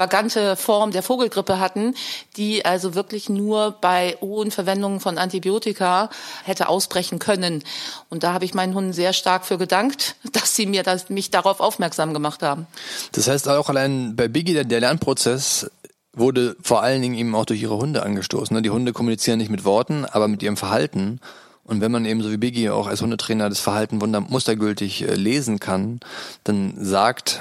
extravagante 0.00 0.56
Form 0.56 0.92
der 0.92 1.02
Vogelgrippe 1.02 1.60
hatten, 1.60 1.94
die 2.36 2.64
also 2.64 2.94
wirklich 2.94 3.28
nur 3.28 3.72
bei 3.82 4.16
hohen 4.22 4.50
Verwendungen 4.50 4.98
von 4.98 5.18
Antibiotika 5.18 6.08
hätte 6.42 6.68
ausbrechen 6.70 7.18
können. 7.18 7.62
Und 8.08 8.22
da 8.22 8.32
habe 8.32 8.46
ich 8.46 8.54
meinen 8.54 8.74
Hunden 8.74 8.94
sehr 8.94 9.12
stark 9.12 9.44
für 9.44 9.58
gedankt, 9.58 10.16
dass 10.32 10.56
sie 10.56 10.64
mir 10.64 10.82
das, 10.82 11.10
mich 11.10 11.30
darauf 11.30 11.60
aufmerksam 11.60 12.14
gemacht 12.14 12.42
haben. 12.42 12.66
Das 13.12 13.28
heißt 13.28 13.48
auch 13.48 13.68
allein 13.68 14.16
bei 14.16 14.28
Biggie, 14.28 14.54
der, 14.54 14.64
der 14.64 14.80
Lernprozess 14.80 15.70
wurde 16.14 16.56
vor 16.62 16.82
allen 16.82 17.02
Dingen 17.02 17.14
eben 17.16 17.34
auch 17.34 17.44
durch 17.44 17.60
ihre 17.60 17.76
Hunde 17.76 18.02
angestoßen. 18.02 18.56
Ne? 18.56 18.62
Die 18.62 18.70
Hunde 18.70 18.92
kommunizieren 18.94 19.38
nicht 19.38 19.50
mit 19.50 19.64
Worten, 19.64 20.06
aber 20.06 20.28
mit 20.28 20.42
ihrem 20.42 20.56
Verhalten. 20.56 21.20
Und 21.62 21.82
wenn 21.82 21.92
man 21.92 22.06
eben 22.06 22.22
so 22.22 22.30
wie 22.30 22.38
Biggie 22.38 22.70
auch 22.70 22.86
als 22.86 23.02
Hundetrainer 23.02 23.50
das 23.50 23.60
Verhalten 23.60 24.00
wunder 24.00 24.20
mustergültig 24.20 25.02
äh, 25.02 25.14
lesen 25.14 25.60
kann, 25.60 26.00
dann 26.42 26.74
sagt 26.78 27.40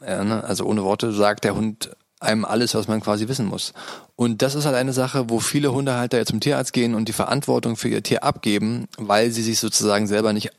ja, 0.00 0.24
ne? 0.24 0.44
Also 0.44 0.64
ohne 0.64 0.84
Worte 0.84 1.12
sagt 1.12 1.44
der 1.44 1.54
Hund 1.54 1.90
einem 2.20 2.44
alles, 2.44 2.74
was 2.74 2.88
man 2.88 3.00
quasi 3.00 3.28
wissen 3.28 3.46
muss. 3.46 3.74
Und 4.16 4.40
das 4.42 4.54
ist 4.54 4.64
halt 4.64 4.76
eine 4.76 4.92
Sache, 4.92 5.28
wo 5.28 5.38
viele 5.38 5.72
Hundehalter 5.72 6.16
jetzt 6.16 6.30
zum 6.30 6.40
Tierarzt 6.40 6.72
gehen 6.72 6.94
und 6.94 7.08
die 7.08 7.12
Verantwortung 7.12 7.76
für 7.76 7.88
ihr 7.88 8.02
Tier 8.02 8.24
abgeben, 8.24 8.88
weil 8.96 9.30
sie 9.30 9.42
sich 9.42 9.60
sozusagen 9.60 10.06
selber 10.06 10.32
nicht 10.32 10.50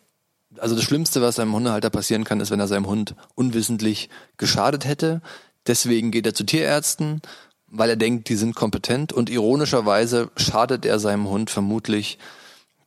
also 0.59 0.75
das 0.75 0.83
Schlimmste, 0.83 1.21
was 1.21 1.39
einem 1.39 1.53
Hundehalter 1.53 1.89
passieren 1.89 2.23
kann, 2.23 2.39
ist, 2.39 2.51
wenn 2.51 2.59
er 2.59 2.67
seinem 2.67 2.87
Hund 2.87 3.15
unwissentlich 3.35 4.09
geschadet 4.37 4.85
hätte. 4.85 5.21
Deswegen 5.67 6.11
geht 6.11 6.25
er 6.25 6.33
zu 6.33 6.45
Tierärzten, 6.45 7.21
weil 7.67 7.89
er 7.89 7.95
denkt, 7.95 8.29
die 8.29 8.35
sind 8.35 8.55
kompetent 8.55 9.13
und 9.13 9.29
ironischerweise 9.29 10.29
schadet 10.37 10.85
er 10.85 10.99
seinem 10.99 11.27
Hund 11.27 11.49
vermutlich 11.49 12.17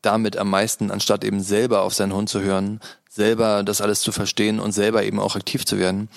damit 0.03 0.37
am 0.37 0.49
meisten, 0.49 0.91
anstatt 0.91 1.25
eben 1.25 1.41
selber 1.43 1.83
auf 1.83 1.95
seinen 1.95 2.15
Hund 2.15 2.29
zu 2.29 2.41
hören, 2.41 2.81
selber 3.11 3.63
das 3.65 3.81
alles 3.81 4.01
zu 4.01 4.13
verstehen 4.13 4.61
und 4.61 4.73
selber 4.73 5.03
eben 5.03 5.19
auch 5.19 5.37
aktiv 5.37 5.67
zu 5.67 5.79
werden, 5.79 6.09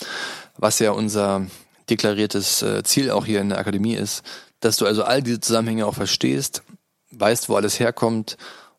was 0.57 0.79
ja 0.79 0.91
unser 0.91 1.47
deklariertes 1.89 2.61
äh, 2.61 2.83
Ziel 2.83 3.11
auch 3.11 3.25
hier 3.25 3.41
in 3.41 3.49
der 3.49 3.57
Akademie 3.57 3.95
ist, 3.95 4.23
dass 4.59 4.77
du 4.77 4.85
also 4.85 5.03
all 5.03 5.21
diese 5.21 5.41
Zusammenhänge 5.41 5.85
auch 5.85 5.95
verstehst, 5.95 6.63
weißt, 7.11 7.49
wo 7.49 7.55
alles 7.55 7.79
herkommt 7.79 8.37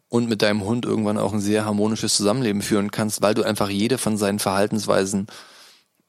und 0.09 0.29
mit 0.29 0.43
deinem 0.43 0.65
Hund 0.65 0.87
irgendwann 0.87 1.19
auch 1.19 1.33
ein 1.33 1.41
sehr 1.41 1.65
harmonisches 1.65 2.15
Zusammenleben 2.17 2.63
führen 2.63 2.93
kannst, 2.93 3.21
weil 3.21 3.35
du 3.35 3.43
einfach 3.43 3.69
jede 3.69 3.99
von 3.99 4.17
seinen 4.17 4.39
Verhaltensweisen 4.39 5.27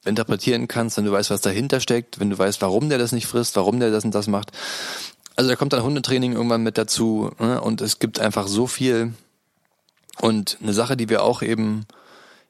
interpretieren 0.04 0.68
kannst, 0.68 0.96
wenn 0.96 1.04
du 1.04 1.12
weißt, 1.12 1.30
was 1.30 1.40
dahinter 1.40 1.80
steckt, 1.80 2.20
wenn 2.20 2.30
du 2.30 2.38
weißt, 2.38 2.62
warum 2.62 2.88
der 2.88 2.98
das 2.98 3.10
nicht 3.10 3.26
frisst, 3.26 3.56
warum 3.56 3.80
der 3.80 3.90
das 3.90 4.04
und 4.04 4.14
das 4.14 4.28
macht. 4.28 4.52
Also 5.34 5.50
da 5.50 5.56
kommt 5.56 5.72
dann 5.72 5.82
Hundetraining 5.82 6.32
irgendwann 6.32 6.62
mit 6.62 6.78
dazu 6.78 7.32
ne? 7.40 7.60
und 7.60 7.80
es 7.80 7.98
gibt 7.98 8.20
einfach 8.20 8.46
so 8.46 8.68
viel. 8.68 9.12
Und 10.20 10.58
eine 10.62 10.72
Sache, 10.72 10.96
die 10.96 11.08
wir 11.08 11.22
auch 11.22 11.42
eben 11.42 11.86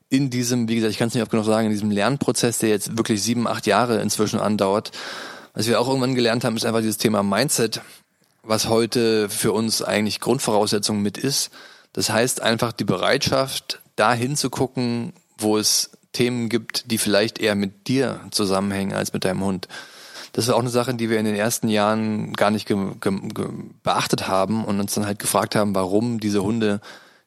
in 0.09 0.31
diesem, 0.31 0.69
wie 0.69 0.77
gesagt, 0.77 0.93
ich 0.93 0.99
kann 0.99 1.09
es 1.09 1.15
nicht 1.15 1.23
oft 1.23 1.31
genug 1.31 1.47
sagen, 1.47 1.67
in 1.67 1.73
diesem 1.73 1.91
Lernprozess, 1.91 2.59
der 2.59 2.69
jetzt 2.69 2.97
wirklich 2.97 3.23
sieben, 3.23 3.47
acht 3.49 3.67
Jahre 3.67 4.01
inzwischen 4.01 4.39
andauert, 4.39 4.93
was 5.55 5.67
wir 5.67 5.81
auch 5.81 5.89
irgendwann 5.89 6.15
gelernt 6.15 6.45
haben, 6.45 6.57
ist 6.57 6.67
einfach 6.67 6.81
dieses 6.81 6.99
Thema 6.99 7.23
Mindset, 7.23 7.81
was 8.43 8.69
heute 8.69 9.29
für 9.29 9.53
uns 9.53 9.83
eigentlich 9.83 10.21
Grundvoraussetzung 10.21 11.03
mit 11.03 11.19
ist. 11.19 11.51
Das 11.93 12.11
heißt 12.11 12.43
einfach 12.43 12.73
die 12.73 12.85
Bereitschaft, 12.85 13.81
da 13.97 14.13
hinzugucken, 14.13 15.15
wo 15.39 15.57
es 15.57 15.91
Themen 16.13 16.49
gibt, 16.49 16.91
die 16.91 16.99
vielleicht 16.99 17.39
eher 17.39 17.55
mit 17.55 17.89
dir 17.89 18.21
zusammenhängen 18.31 18.93
als 18.95 19.13
mit 19.13 19.25
deinem 19.25 19.43
Hund. 19.43 19.67
Das 20.35 20.47
war 20.49 20.57
auch 20.57 20.61
eine 20.61 20.69
Sache, 20.69 20.95
die 20.95 21.09
wir 21.09 21.19
in 21.19 21.25
den 21.25 21.35
ersten 21.35 21.69
Jahren 21.69 22.35
gar 22.35 22.51
nicht 22.51 22.69
beachtet 23.83 24.29
haben 24.29 24.65
und 24.65 24.79
uns 24.79 24.95
dann 24.95 25.07
halt 25.07 25.19
gefragt 25.19 25.57
haben, 25.57 25.75
warum 25.75 26.21
diese 26.21 26.43
Hunde 26.43 26.81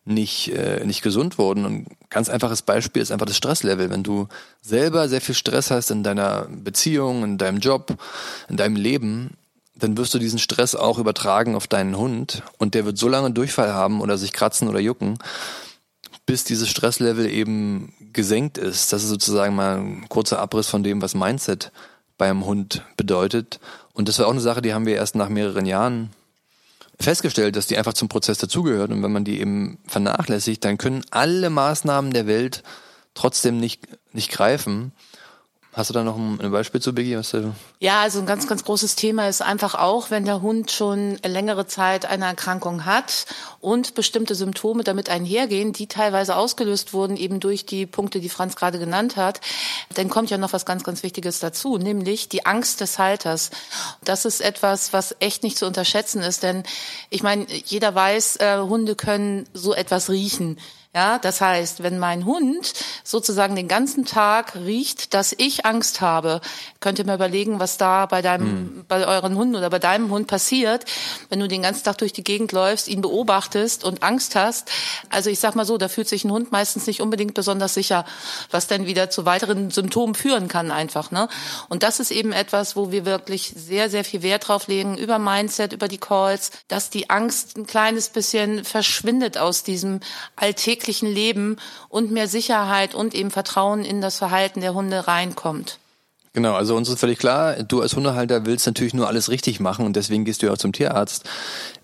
nicht, 0.09 0.49
äh, 0.49 0.83
nicht 0.85 1.01
gesund 1.01 1.37
wurden. 1.37 1.65
Und 1.65 1.87
ganz 2.09 2.29
einfaches 2.29 2.61
Beispiel 2.61 3.01
ist 3.01 3.11
einfach 3.11 3.25
das 3.25 3.37
Stresslevel. 3.37 3.89
Wenn 3.89 4.03
du 4.03 4.27
selber 4.61 5.07
sehr 5.07 5.21
viel 5.21 5.35
Stress 5.35 5.71
hast 5.71 5.91
in 5.91 6.03
deiner 6.03 6.47
Beziehung, 6.49 7.23
in 7.23 7.37
deinem 7.37 7.59
Job, 7.59 7.97
in 8.49 8.57
deinem 8.57 8.75
Leben, 8.75 9.37
dann 9.75 9.97
wirst 9.97 10.13
du 10.13 10.19
diesen 10.19 10.39
Stress 10.39 10.75
auch 10.75 10.99
übertragen 10.99 11.55
auf 11.55 11.67
deinen 11.67 11.97
Hund 11.97 12.43
und 12.57 12.73
der 12.73 12.85
wird 12.85 12.97
so 12.97 13.07
lange 13.07 13.31
Durchfall 13.31 13.73
haben 13.73 14.01
oder 14.01 14.17
sich 14.17 14.33
kratzen 14.33 14.67
oder 14.67 14.79
jucken, 14.79 15.17
bis 16.25 16.43
dieses 16.43 16.69
Stresslevel 16.69 17.29
eben 17.29 17.93
gesenkt 18.11 18.57
ist. 18.57 18.91
Das 18.91 19.03
ist 19.03 19.09
sozusagen 19.09 19.55
mal 19.55 19.77
ein 19.77 20.09
kurzer 20.09 20.39
Abriss 20.39 20.67
von 20.67 20.83
dem, 20.83 21.01
was 21.01 21.15
Mindset 21.15 21.71
beim 22.17 22.45
Hund 22.45 22.83
bedeutet. 22.97 23.59
Und 23.93 24.09
das 24.09 24.19
war 24.19 24.27
auch 24.27 24.31
eine 24.31 24.41
Sache, 24.41 24.61
die 24.61 24.73
haben 24.73 24.85
wir 24.85 24.95
erst 24.95 25.15
nach 25.15 25.29
mehreren 25.29 25.65
Jahren 25.65 26.09
festgestellt, 27.01 27.55
dass 27.55 27.67
die 27.67 27.77
einfach 27.77 27.93
zum 27.93 28.09
Prozess 28.09 28.37
dazugehört. 28.37 28.91
Und 28.91 29.03
wenn 29.03 29.11
man 29.11 29.23
die 29.23 29.39
eben 29.39 29.79
vernachlässigt, 29.87 30.63
dann 30.65 30.77
können 30.77 31.03
alle 31.11 31.49
Maßnahmen 31.49 32.11
der 32.11 32.27
Welt 32.27 32.63
trotzdem 33.13 33.59
nicht, 33.59 33.87
nicht 34.13 34.31
greifen. 34.31 34.91
Hast 35.71 35.91
du 35.91 35.93
da 35.93 36.03
noch 36.03 36.17
ein 36.17 36.51
Beispiel 36.51 36.81
zu, 36.81 36.93
Biggie? 36.93 37.15
Was 37.15 37.31
ja, 37.79 38.01
also 38.01 38.19
ein 38.19 38.25
ganz, 38.25 38.47
ganz 38.47 38.63
großes 38.63 38.95
Thema 38.95 39.29
ist 39.29 39.43
einfach 39.43 39.75
auch, 39.75 40.09
wenn 40.09 40.25
der 40.25 40.41
Hund 40.41 40.71
schon 40.71 41.17
längere 41.23 41.67
Zeit 41.67 42.07
eine 42.07 42.25
Erkrankung 42.25 42.85
hat 42.85 43.27
und 43.61 43.93
bestimmte 43.93 44.33
Symptome 44.33 44.83
damit 44.83 45.09
einhergehen, 45.09 45.71
die 45.71 45.85
teilweise 45.85 46.35
ausgelöst 46.35 46.93
wurden 46.93 47.17
eben 47.17 47.39
durch 47.39 47.67
die 47.67 47.85
Punkte, 47.85 48.19
die 48.19 48.29
Franz 48.29 48.55
gerade 48.55 48.79
genannt 48.79 49.15
hat, 49.15 49.41
dann 49.93 50.09
kommt 50.09 50.31
ja 50.31 50.39
noch 50.39 50.53
was 50.53 50.65
ganz, 50.65 50.83
ganz 50.83 51.03
Wichtiges 51.03 51.39
dazu, 51.39 51.77
nämlich 51.77 52.29
die 52.29 52.47
Angst 52.47 52.81
des 52.81 52.97
Halters. 52.97 53.51
Das 54.03 54.25
ist 54.25 54.41
etwas, 54.41 54.91
was 54.91 55.15
echt 55.19 55.43
nicht 55.43 55.57
zu 55.57 55.67
unterschätzen 55.67 56.23
ist, 56.23 56.41
denn 56.41 56.63
ich 57.11 57.21
meine, 57.21 57.45
jeder 57.47 57.93
weiß, 57.93 58.37
äh, 58.37 58.57
Hunde 58.57 58.95
können 58.95 59.47
so 59.53 59.75
etwas 59.75 60.09
riechen. 60.09 60.57
Ja, 60.95 61.19
das 61.19 61.39
heißt, 61.39 61.83
wenn 61.83 61.99
mein 61.99 62.25
Hund 62.25 62.73
sozusagen 63.03 63.55
den 63.55 63.67
ganzen 63.67 64.05
Tag 64.05 64.55
riecht, 64.55 65.13
dass 65.13 65.35
ich 65.37 65.63
Angst 65.63 66.01
habe, 66.01 66.41
könnt 66.79 66.97
ihr 66.97 67.05
mal 67.05 67.13
überlegen, 67.13 67.59
was 67.59 67.77
da 67.77 68.07
bei 68.07 68.23
deinem, 68.23 68.47
hm. 68.47 68.85
bei 68.87 69.05
euren 69.05 69.35
Hunden 69.35 69.55
oder 69.55 69.69
bei 69.69 69.77
deinem 69.77 70.09
Hund 70.09 70.25
passiert, 70.25 70.85
wenn 71.29 71.39
du 71.39 71.47
den 71.47 71.61
ganzen 71.61 71.83
Tag 71.83 71.99
durch 71.99 72.11
die 72.11 72.23
Gegend 72.23 72.53
läufst, 72.53 72.87
ihn 72.87 73.01
beobachtest 73.01 73.83
und 73.83 74.01
Angst 74.01 74.35
hast. 74.35 74.71
Also 75.11 75.29
ich 75.29 75.39
sag 75.39 75.53
mal 75.53 75.63
so, 75.63 75.77
da 75.77 75.89
fühlt 75.89 76.09
sich 76.09 76.23
ein 76.25 76.31
Hund 76.31 76.51
meistens 76.51 76.87
nicht 76.87 77.01
unbedingt 77.01 77.35
besonders 77.35 77.75
sicher, 77.75 78.03
was 78.49 78.65
dann 78.65 78.87
wieder 78.87 79.11
zu 79.11 79.27
weiteren 79.27 79.69
Symptomen 79.69 80.15
führen 80.15 80.47
kann 80.47 80.71
einfach, 80.71 81.11
ne? 81.11 81.29
Und 81.67 81.83
das 81.83 81.99
ist 81.99 82.09
eben 82.09 82.31
etwas, 82.31 82.75
wo 82.75 82.91
wir 82.91 83.05
wirklich 83.05 83.53
sehr, 83.55 83.91
sehr 83.91 84.03
viel 84.03 84.23
Wert 84.23 84.47
drauf 84.47 84.67
legen, 84.67 84.97
über 84.97 85.19
Mindset, 85.19 85.71
über 85.71 85.87
die 85.87 85.99
Calls, 85.99 86.49
dass 86.67 86.89
die 86.89 87.11
Angst 87.11 87.57
ein 87.57 87.67
kleines 87.67 88.09
bisschen 88.09 88.63
verschwindet 88.63 89.37
aus 89.37 89.61
diesem 89.61 89.99
alltäglichen 90.35 90.78
täglichen 90.79 91.13
Leben 91.13 91.57
und 91.89 92.11
mehr 92.11 92.27
Sicherheit 92.27 92.95
und 92.95 93.13
eben 93.13 93.31
Vertrauen 93.31 93.83
in 93.83 94.01
das 94.01 94.17
Verhalten 94.17 94.61
der 94.61 94.73
Hunde 94.73 95.07
reinkommt. 95.07 95.79
Genau, 96.33 96.53
also 96.53 96.75
uns 96.75 96.89
ist 96.89 96.99
völlig 96.99 97.19
klar, 97.19 97.63
du 97.63 97.81
als 97.81 97.95
Hundehalter 97.95 98.45
willst 98.45 98.65
natürlich 98.65 98.93
nur 98.93 99.07
alles 99.07 99.29
richtig 99.29 99.59
machen 99.59 99.85
und 99.85 99.95
deswegen 99.95 100.25
gehst 100.25 100.41
du 100.41 100.45
ja 100.45 100.53
auch 100.53 100.57
zum 100.57 100.73
Tierarzt. 100.73 101.23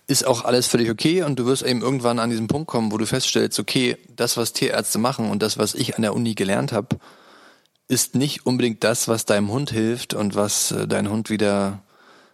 Ist 0.08 0.25
auch 0.25 0.46
alles 0.46 0.68
völlig 0.68 0.90
okay 0.90 1.24
und 1.24 1.40
du 1.40 1.46
wirst 1.48 1.64
eben 1.64 1.82
irgendwann 1.82 2.20
an 2.20 2.30
diesen 2.30 2.48
Punkt 2.48 2.68
kommen, 2.68 2.92
wo 2.92 2.98
du 2.98 3.08
feststellst, 3.08 3.60
okay, 3.60 3.98
das, 4.16 4.38
was 4.38 4.54
Tierärzte 4.54 5.00
machen 5.00 5.32
und 5.32 5.42
das, 5.42 5.58
was 5.58 5.74
ich 5.74 5.96
an 5.96 6.04
der 6.04 6.14
Uni 6.14 6.36
gelernt 6.36 6.72
habe, 6.72 6.98
ist 7.88 8.16
nicht 8.16 8.46
unbedingt 8.46 8.84
das, 8.84 9.08
was 9.08 9.25
deinem 9.25 9.52
Hund 9.52 9.72
hilft 9.72 10.14
und 10.14 10.36
was 10.36 10.72
äh, 10.72 10.88
dein 10.88 11.10
Hund 11.10 11.30
wieder 11.30 11.80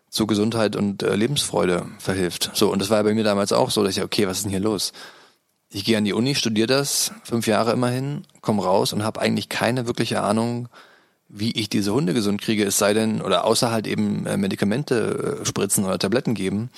zu 0.10 0.28
Gesundheit 0.28 0.76
und 0.76 1.04
äh, 1.04 1.16
Lebensfreude 1.16 1.86
verhilft. 1.98 2.52
So, 2.54 2.70
und 2.72 2.80
das 2.80 2.90
war 2.90 2.98
ja 2.98 3.04
bei 3.04 3.14
mir 3.14 3.24
damals 3.24 3.54
auch 3.54 3.72
so, 3.72 3.84
dass 3.84 3.96
ich, 3.96 4.04
okay, 4.04 4.28
was 4.28 4.38
ist 4.38 4.44
denn 4.44 4.52
hier 4.52 4.60
los? 4.60 4.92
Ich 5.72 5.86
gehe 5.86 5.98
an 5.98 6.06
die 6.06 6.14
Uni, 6.14 6.36
studiere 6.36 6.68
das, 6.68 7.14
fünf 7.24 7.48
Jahre 7.48 7.72
immerhin, 7.72 8.24
komme 8.42 8.64
raus 8.64 8.94
und 8.94 9.04
habe 9.04 9.22
eigentlich 9.22 9.50
keine 9.50 9.88
wirkliche 9.88 10.22
Ahnung, 10.22 10.68
wie 11.30 11.52
ich 11.52 11.70
diese 11.70 11.94
Hunde 11.94 12.14
gesund 12.14 12.42
kriege, 12.42 12.66
es 12.66 12.78
sei 12.78 12.94
denn, 12.94 13.22
oder 13.22 13.46
außer 13.46 13.72
halt 13.72 13.88
eben 13.88 14.26
äh, 14.26 14.36
Medikamente 14.36 15.40
äh, 15.42 15.46
spritzen 15.46 15.86
oder 15.86 15.98
Tabletten 15.98 16.34
geben. 16.34 16.70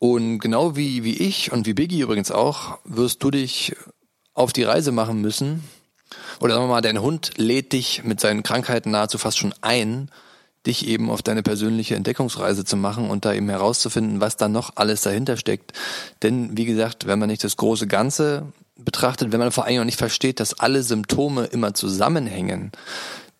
Und 0.00 0.40
genau 0.40 0.74
wie, 0.74 1.04
wie 1.04 1.16
ich 1.16 1.52
und 1.52 1.64
wie 1.64 1.74
Biggie 1.74 2.00
übrigens 2.00 2.32
auch, 2.32 2.78
wirst 2.84 3.22
du 3.22 3.30
dich 3.30 3.76
auf 4.34 4.52
die 4.52 4.64
Reise 4.64 4.90
machen 4.90 5.20
müssen. 5.20 5.62
Oder 6.40 6.54
sagen 6.54 6.66
wir 6.66 6.70
mal, 6.70 6.80
dein 6.80 7.00
Hund 7.00 7.32
lädt 7.36 7.72
dich 7.72 8.02
mit 8.02 8.18
seinen 8.18 8.42
Krankheiten 8.42 8.90
nahezu 8.90 9.16
fast 9.16 9.38
schon 9.38 9.54
ein, 9.60 10.10
dich 10.66 10.86
eben 10.86 11.10
auf 11.10 11.22
deine 11.22 11.42
persönliche 11.42 11.96
Entdeckungsreise 11.96 12.64
zu 12.64 12.76
machen 12.76 13.10
und 13.10 13.24
da 13.24 13.32
eben 13.32 13.48
herauszufinden, 13.48 14.20
was 14.20 14.36
da 14.36 14.48
noch 14.48 14.72
alles 14.76 15.02
dahinter 15.02 15.36
steckt. 15.36 15.72
Denn 16.22 16.56
wie 16.56 16.64
gesagt, 16.64 17.06
wenn 17.06 17.18
man 17.18 17.28
nicht 17.28 17.42
das 17.42 17.56
große 17.56 17.86
Ganze 17.86 18.52
betrachtet, 18.76 19.32
wenn 19.32 19.40
man 19.40 19.52
vor 19.52 19.64
allem 19.64 19.80
auch 19.80 19.84
nicht 19.84 19.98
versteht, 19.98 20.40
dass 20.40 20.58
alle 20.58 20.82
Symptome 20.82 21.44
immer 21.44 21.74
zusammenhängen, 21.74 22.70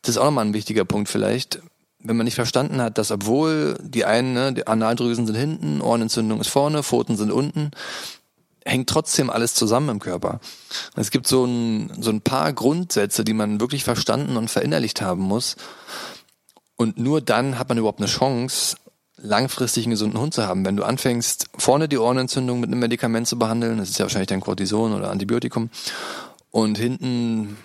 das 0.03 0.17
ist 0.17 0.19
auch 0.19 0.25
nochmal 0.25 0.47
ein 0.47 0.55
wichtiger 0.55 0.85
Punkt 0.85 1.09
vielleicht. 1.09 1.61
Wenn 2.01 2.17
man 2.17 2.25
nicht 2.25 2.35
verstanden 2.35 2.83
hat, 2.83 2.99
dass 2.99 3.13
obwohl 3.13 3.79
die 3.81 4.05
einen, 4.05 4.35
ne, 4.35 4.53
die 4.53 4.67
Analdrüsen 4.67 5.27
sind 5.27 5.37
hinten, 5.37 5.81
Ohrenentzündung 5.81 6.41
ist 6.41 6.49
vorne, 6.49 6.83
Pfoten 6.83 7.17
sind 7.17 7.31
unten, 7.31 7.71
hängt 8.65 8.89
trotzdem 8.89 9.31
alles 9.31 9.55
zusammen 9.55 9.89
im 9.89 9.99
Körper. 10.01 10.41
Es 10.97 11.13
gibt 11.13 11.29
so 11.29 11.45
ein, 11.45 11.93
so 12.01 12.11
ein 12.11 12.21
paar 12.21 12.53
Grundsätze, 12.53 13.23
die 13.23 13.33
man 13.33 13.61
wirklich 13.61 13.85
verstanden 13.85 14.37
und 14.37 14.51
verinnerlicht 14.51 15.01
haben 15.01 15.23
muss. 15.23 15.57
Und 16.83 16.99
nur 16.99 17.21
dann 17.21 17.59
hat 17.59 17.69
man 17.69 17.79
überhaupt 17.79 18.01
eine 18.01 18.09
Chance, 18.09 18.77
langfristig 19.17 19.85
einen 19.85 19.93
gesunden 19.93 20.21
Hund 20.21 20.35
zu 20.35 20.47
haben. 20.47 20.65
Wenn 20.65 20.77
du 20.77 20.83
anfängst, 20.83 21.47
vorne 21.57 21.89
die 21.89 21.97
Ohrenentzündung 21.97 22.59
mit 22.59 22.69
einem 22.69 22.81
Medikament 22.81 23.29
zu 23.29 23.39
behandeln, 23.39 23.79
das 23.79 23.91
ist 23.91 23.99
ja 23.99 24.05
wahrscheinlich 24.05 24.29
dein 24.29 24.41
Cortison 24.41 24.93
oder 24.93 25.11
Antibiotikum, 25.11 25.71
und 26.51 26.77
hinten 26.77 27.57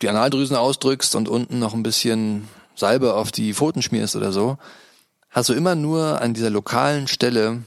die 0.00 0.08
Analdrüsen 0.08 0.56
ausdrückst 0.56 1.14
und 1.14 1.28
unten 1.28 1.58
noch 1.58 1.74
ein 1.74 1.82
bisschen 1.82 2.48
Salbe 2.74 3.14
auf 3.14 3.30
die 3.30 3.52
Pfoten 3.52 3.82
schmierst 3.82 4.16
oder 4.16 4.32
so, 4.32 4.56
hast 5.28 5.50
du 5.50 5.52
immer 5.52 5.74
nur 5.74 6.22
an 6.22 6.32
dieser 6.32 6.50
lokalen 6.50 7.06
Stelle 7.06 7.62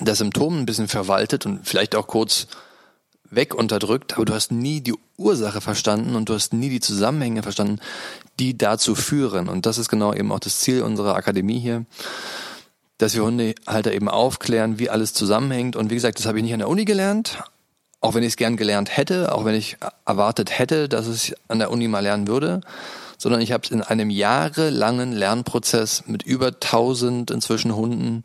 das 0.00 0.18
Symptom 0.18 0.58
ein 0.58 0.66
bisschen 0.66 0.88
verwaltet 0.88 1.46
und 1.46 1.66
vielleicht 1.66 1.94
auch 1.94 2.08
kurz 2.08 2.48
weg 3.34 3.54
unterdrückt, 3.54 4.14
aber 4.14 4.26
du 4.26 4.34
hast 4.34 4.52
nie 4.52 4.80
die 4.80 4.94
Ursache 5.16 5.60
verstanden 5.60 6.14
und 6.14 6.28
du 6.28 6.34
hast 6.34 6.52
nie 6.52 6.68
die 6.68 6.80
Zusammenhänge 6.80 7.42
verstanden, 7.42 7.80
die 8.38 8.56
dazu 8.56 8.94
führen. 8.94 9.48
Und 9.48 9.66
das 9.66 9.78
ist 9.78 9.88
genau 9.88 10.12
eben 10.12 10.30
auch 10.30 10.38
das 10.38 10.60
Ziel 10.60 10.82
unserer 10.82 11.16
Akademie 11.16 11.58
hier, 11.58 11.86
dass 12.98 13.14
wir 13.14 13.24
Hundehalter 13.24 13.92
eben 13.92 14.08
aufklären, 14.08 14.78
wie 14.78 14.90
alles 14.90 15.14
zusammenhängt. 15.14 15.76
Und 15.76 15.90
wie 15.90 15.94
gesagt, 15.94 16.18
das 16.18 16.26
habe 16.26 16.38
ich 16.38 16.44
nicht 16.44 16.52
an 16.52 16.60
der 16.60 16.68
Uni 16.68 16.84
gelernt, 16.84 17.42
auch 18.00 18.14
wenn 18.14 18.22
ich 18.22 18.30
es 18.30 18.36
gern 18.36 18.56
gelernt 18.56 18.96
hätte, 18.96 19.34
auch 19.34 19.44
wenn 19.44 19.54
ich 19.54 19.76
erwartet 20.04 20.58
hätte, 20.58 20.88
dass 20.88 21.08
ich 21.08 21.34
an 21.48 21.58
der 21.58 21.70
Uni 21.70 21.88
mal 21.88 22.00
lernen 22.00 22.28
würde, 22.28 22.60
sondern 23.16 23.40
ich 23.40 23.52
habe 23.52 23.64
es 23.64 23.70
in 23.70 23.82
einem 23.82 24.10
jahrelangen 24.10 25.12
Lernprozess 25.12 26.04
mit 26.06 26.22
über 26.22 26.48
1000 26.48 27.30
inzwischen 27.30 27.74
Hunden 27.74 28.24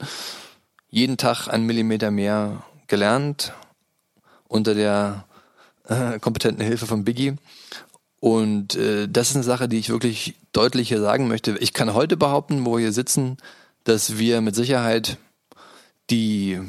jeden 0.90 1.18
Tag 1.18 1.48
einen 1.48 1.66
Millimeter 1.66 2.12
mehr 2.12 2.64
gelernt 2.88 3.54
unter 4.48 4.74
der 4.74 5.26
äh, 5.88 6.20
kompetenten 6.20 6.66
Hilfe 6.66 6.86
von 6.86 7.04
Biggie. 7.04 7.36
Und 8.20 8.76
äh, 8.76 9.08
das 9.08 9.30
ist 9.30 9.36
eine 9.36 9.44
Sache, 9.44 9.70
die 9.70 9.78
ich 9.78 9.90
wirklich 9.90 10.36
deutlich 10.52 10.90
hier 10.90 11.02
sagen 11.02 11.28
möchte. 11.28 11.58
Ich 11.60 11.74
kann 11.74 11.94
heute 11.94 12.18
behaupten, 12.18 12.66
wo 12.66 12.74
wir 12.74 12.80
hier 12.80 12.92
sitzen, 12.92 13.38
dass 13.84 14.18
wir 14.18 14.42
mit 14.42 14.56
Sicherheit 14.56 15.18
die, 16.10 16.60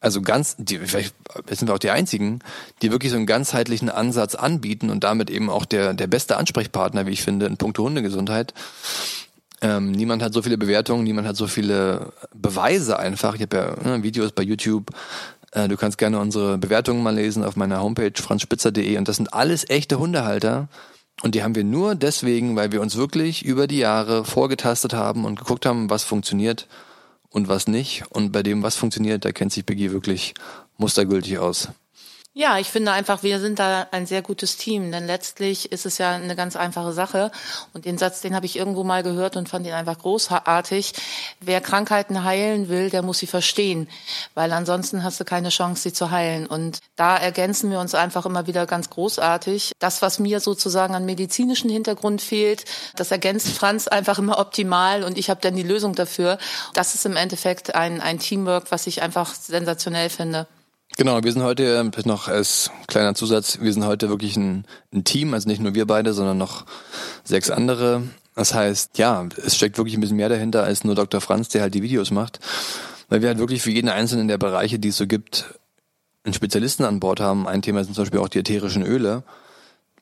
also 0.00 0.22
ganz, 0.22 0.56
die, 0.58 0.78
vielleicht 0.78 1.14
sind 1.50 1.68
wir 1.68 1.74
auch 1.74 1.78
die 1.78 1.90
einzigen, 1.90 2.40
die 2.82 2.90
wirklich 2.90 3.10
so 3.10 3.16
einen 3.16 3.26
ganzheitlichen 3.26 3.90
Ansatz 3.90 4.34
anbieten 4.34 4.90
und 4.90 5.04
damit 5.04 5.30
eben 5.30 5.50
auch 5.50 5.64
der, 5.64 5.94
der 5.94 6.06
beste 6.06 6.36
Ansprechpartner, 6.36 7.06
wie 7.06 7.12
ich 7.12 7.22
finde, 7.22 7.46
in 7.46 7.56
puncto 7.56 7.84
Hundegesundheit. 7.84 8.54
Ähm, 9.62 9.90
niemand 9.90 10.22
hat 10.22 10.34
so 10.34 10.42
viele 10.42 10.58
Bewertungen, 10.58 11.04
niemand 11.04 11.26
hat 11.26 11.36
so 11.36 11.46
viele 11.46 12.12
Beweise 12.34 12.98
einfach. 12.98 13.34
Ich 13.36 13.42
habe 13.42 13.56
ja 13.56 13.76
ne, 13.82 14.02
Videos 14.02 14.32
bei 14.32 14.42
YouTube, 14.42 14.90
äh, 15.56 15.68
du 15.68 15.76
kannst 15.76 15.96
gerne 15.96 16.20
unsere 16.20 16.58
Bewertungen 16.58 17.02
mal 17.02 17.14
lesen 17.14 17.42
auf 17.42 17.56
meiner 17.56 17.80
Homepage 17.82 18.12
franzspitzer.de 18.14 18.98
und 18.98 19.08
das 19.08 19.16
sind 19.16 19.32
alles 19.32 19.68
echte 19.68 19.98
Hundehalter. 19.98 20.68
Und 21.22 21.34
die 21.34 21.42
haben 21.42 21.54
wir 21.54 21.64
nur 21.64 21.94
deswegen, 21.94 22.56
weil 22.56 22.72
wir 22.72 22.82
uns 22.82 22.96
wirklich 22.96 23.42
über 23.42 23.66
die 23.66 23.78
Jahre 23.78 24.26
vorgetastet 24.26 24.92
haben 24.92 25.24
und 25.24 25.38
geguckt 25.38 25.64
haben, 25.64 25.88
was 25.88 26.04
funktioniert 26.04 26.68
und 27.30 27.48
was 27.48 27.68
nicht. 27.68 28.04
Und 28.10 28.32
bei 28.32 28.42
dem, 28.42 28.62
was 28.62 28.76
funktioniert, 28.76 29.24
da 29.24 29.32
kennt 29.32 29.50
sich 29.50 29.64
Biggie 29.64 29.92
wirklich 29.92 30.34
mustergültig 30.76 31.38
aus. 31.38 31.70
Ja, 32.38 32.58
ich 32.58 32.68
finde 32.68 32.92
einfach, 32.92 33.22
wir 33.22 33.40
sind 33.40 33.58
da 33.58 33.86
ein 33.92 34.04
sehr 34.04 34.20
gutes 34.20 34.58
Team, 34.58 34.92
denn 34.92 35.06
letztlich 35.06 35.72
ist 35.72 35.86
es 35.86 35.96
ja 35.96 36.16
eine 36.16 36.36
ganz 36.36 36.54
einfache 36.54 36.92
Sache. 36.92 37.30
Und 37.72 37.86
den 37.86 37.96
Satz, 37.96 38.20
den 38.20 38.34
habe 38.34 38.44
ich 38.44 38.56
irgendwo 38.56 38.84
mal 38.84 39.02
gehört 39.02 39.38
und 39.38 39.48
fand 39.48 39.66
ihn 39.66 39.72
einfach 39.72 39.98
großartig. 39.98 40.92
Wer 41.40 41.62
Krankheiten 41.62 42.24
heilen 42.24 42.68
will, 42.68 42.90
der 42.90 43.00
muss 43.00 43.20
sie 43.20 43.26
verstehen, 43.26 43.88
weil 44.34 44.52
ansonsten 44.52 45.02
hast 45.02 45.18
du 45.18 45.24
keine 45.24 45.48
Chance, 45.48 45.84
sie 45.84 45.94
zu 45.94 46.10
heilen. 46.10 46.46
Und 46.46 46.80
da 46.94 47.16
ergänzen 47.16 47.70
wir 47.70 47.80
uns 47.80 47.94
einfach 47.94 48.26
immer 48.26 48.46
wieder 48.46 48.66
ganz 48.66 48.90
großartig. 48.90 49.72
Das, 49.78 50.02
was 50.02 50.18
mir 50.18 50.40
sozusagen 50.40 50.94
an 50.94 51.06
medizinischen 51.06 51.70
Hintergrund 51.70 52.20
fehlt, 52.20 52.66
das 52.96 53.12
ergänzt 53.12 53.48
Franz 53.48 53.88
einfach 53.88 54.18
immer 54.18 54.38
optimal 54.38 55.04
und 55.04 55.16
ich 55.16 55.30
habe 55.30 55.40
dann 55.40 55.56
die 55.56 55.62
Lösung 55.62 55.94
dafür. 55.94 56.36
Das 56.74 56.94
ist 56.94 57.06
im 57.06 57.16
Endeffekt 57.16 57.74
ein, 57.74 58.02
ein 58.02 58.18
Teamwork, 58.18 58.70
was 58.72 58.86
ich 58.86 59.00
einfach 59.00 59.34
sensationell 59.34 60.10
finde. 60.10 60.46
Genau, 60.96 61.22
wir 61.22 61.32
sind 61.32 61.42
heute 61.42 61.76
äh, 61.76 62.08
noch 62.08 62.28
als 62.28 62.70
kleiner 62.86 63.14
Zusatz, 63.14 63.58
wir 63.60 63.72
sind 63.72 63.84
heute 63.84 64.08
wirklich 64.08 64.36
ein, 64.36 64.66
ein, 64.94 65.04
Team, 65.04 65.34
also 65.34 65.48
nicht 65.48 65.60
nur 65.60 65.74
wir 65.74 65.86
beide, 65.86 66.14
sondern 66.14 66.38
noch 66.38 66.64
sechs 67.22 67.50
andere. 67.50 68.02
Das 68.34 68.54
heißt, 68.54 68.96
ja, 68.96 69.26
es 69.44 69.56
steckt 69.56 69.76
wirklich 69.76 69.96
ein 69.96 70.00
bisschen 70.00 70.16
mehr 70.16 70.28
dahinter 70.28 70.62
als 70.62 70.84
nur 70.84 70.94
Dr. 70.94 71.20
Franz, 71.20 71.48
der 71.48 71.62
halt 71.62 71.74
die 71.74 71.82
Videos 71.82 72.10
macht. 72.10 72.38
Weil 73.08 73.20
wir 73.20 73.28
halt 73.28 73.38
wirklich 73.38 73.62
für 73.62 73.70
jeden 73.70 73.88
einzelnen 73.88 74.28
der 74.28 74.38
Bereiche, 74.38 74.78
die 74.78 74.88
es 74.88 74.96
so 74.96 75.06
gibt, 75.06 75.58
einen 76.24 76.34
Spezialisten 76.34 76.84
an 76.84 77.00
Bord 77.00 77.20
haben. 77.20 77.46
Ein 77.46 77.62
Thema 77.62 77.84
sind 77.84 77.94
zum 77.94 78.04
Beispiel 78.04 78.20
auch 78.20 78.28
die 78.28 78.38
ätherischen 78.38 78.82
Öle, 78.82 79.22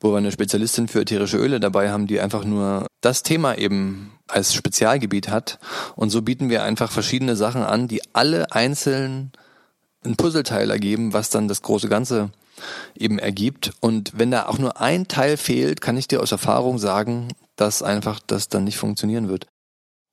wo 0.01 0.12
wir 0.12 0.18
eine 0.18 0.33
Spezialistin 0.33 0.88
für 0.88 1.01
ätherische 1.01 1.38
Öle 1.38 1.61
dabei 1.61 1.90
haben, 1.90 2.07
die 2.07 2.20
einfach 2.20 2.44
nur 2.44 2.87
das 3.01 3.23
Thema 3.23 3.57
eben 3.59 4.12
als 4.29 4.55
Spezialgebiet 4.55 5.29
hat. 5.29 5.59
Und 5.97 6.11
so 6.11 6.23
bieten 6.23 6.51
wir 6.51 6.62
einfach 6.62 6.90
verschiedene 6.90 7.37
Sachen 7.37 7.62
an, 7.62 7.88
die 7.88 8.03
alle 8.14 8.53
einzeln 8.53 9.33
ein 10.05 10.17
Puzzleteil 10.17 10.71
ergeben, 10.71 11.12
was 11.12 11.31
dann 11.31 11.49
das 11.49 11.62
große 11.62 11.88
Ganze 11.88 12.31
eben 12.97 13.19
ergibt. 13.19 13.73
Und 13.81 14.12
wenn 14.14 14.31
da 14.31 14.47
auch 14.47 14.59
nur 14.59 14.81
ein 14.81 15.09
Teil 15.09 15.37
fehlt, 15.37 15.81
kann 15.81 15.97
ich 15.97 16.09
dir 16.09 16.21
aus 16.21 16.33
Erfahrung 16.33 16.79
sagen, 16.79 17.29
dass 17.57 17.83
einfach 17.83 18.21
das 18.27 18.49
dann 18.49 18.64
nicht 18.64 18.79
funktionieren 18.79 19.29
wird. 19.29 19.47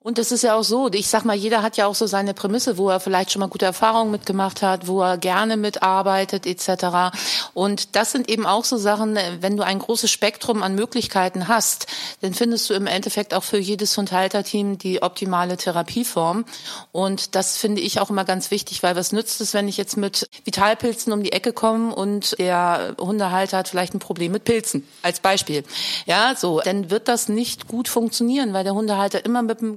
Und 0.03 0.17
es 0.17 0.31
ist 0.31 0.41
ja 0.41 0.55
auch 0.55 0.63
so, 0.63 0.89
ich 0.91 1.07
sag 1.07 1.25
mal, 1.25 1.35
jeder 1.35 1.61
hat 1.61 1.77
ja 1.77 1.85
auch 1.85 1.93
so 1.93 2.07
seine 2.07 2.33
Prämisse, 2.33 2.79
wo 2.79 2.89
er 2.89 2.99
vielleicht 2.99 3.31
schon 3.31 3.39
mal 3.39 3.49
gute 3.49 3.65
Erfahrungen 3.65 4.09
mitgemacht 4.09 4.63
hat, 4.63 4.87
wo 4.87 4.99
er 5.03 5.19
gerne 5.19 5.57
mitarbeitet 5.57 6.47
etc. 6.47 7.13
Und 7.53 7.95
das 7.95 8.11
sind 8.11 8.27
eben 8.27 8.47
auch 8.47 8.65
so 8.65 8.77
Sachen, 8.77 9.19
wenn 9.41 9.57
du 9.57 9.63
ein 9.63 9.77
großes 9.77 10.09
Spektrum 10.09 10.63
an 10.63 10.73
Möglichkeiten 10.73 11.47
hast, 11.47 11.85
dann 12.21 12.33
findest 12.33 12.67
du 12.71 12.73
im 12.73 12.87
Endeffekt 12.87 13.35
auch 13.35 13.43
für 13.43 13.59
jedes 13.59 13.95
Hundhalterteam 13.95 14.79
die 14.79 15.03
optimale 15.03 15.55
Therapieform. 15.55 16.45
Und 16.91 17.35
das 17.35 17.57
finde 17.57 17.81
ich 17.81 17.99
auch 17.99 18.09
immer 18.09 18.25
ganz 18.25 18.49
wichtig, 18.49 18.81
weil 18.81 18.95
was 18.95 19.11
nützt 19.11 19.39
es, 19.39 19.53
wenn 19.53 19.67
ich 19.67 19.77
jetzt 19.77 19.97
mit 19.97 20.27
Vitalpilzen 20.45 21.13
um 21.13 21.21
die 21.21 21.31
Ecke 21.31 21.53
komme 21.53 21.93
und 21.93 22.39
der 22.39 22.95
Hundehalter 22.99 23.59
hat 23.59 23.67
vielleicht 23.67 23.93
ein 23.93 23.99
Problem 23.99 24.31
mit 24.31 24.45
Pilzen, 24.45 24.87
als 25.03 25.19
Beispiel. 25.19 25.63
Ja, 26.07 26.33
so, 26.35 26.59
dann 26.59 26.89
wird 26.89 27.07
das 27.07 27.29
nicht 27.29 27.67
gut 27.67 27.87
funktionieren, 27.87 28.53
weil 28.53 28.63
der 28.63 28.73
Hundehalter 28.73 29.23
immer 29.23 29.43
mit 29.43 29.59
einem 29.59 29.75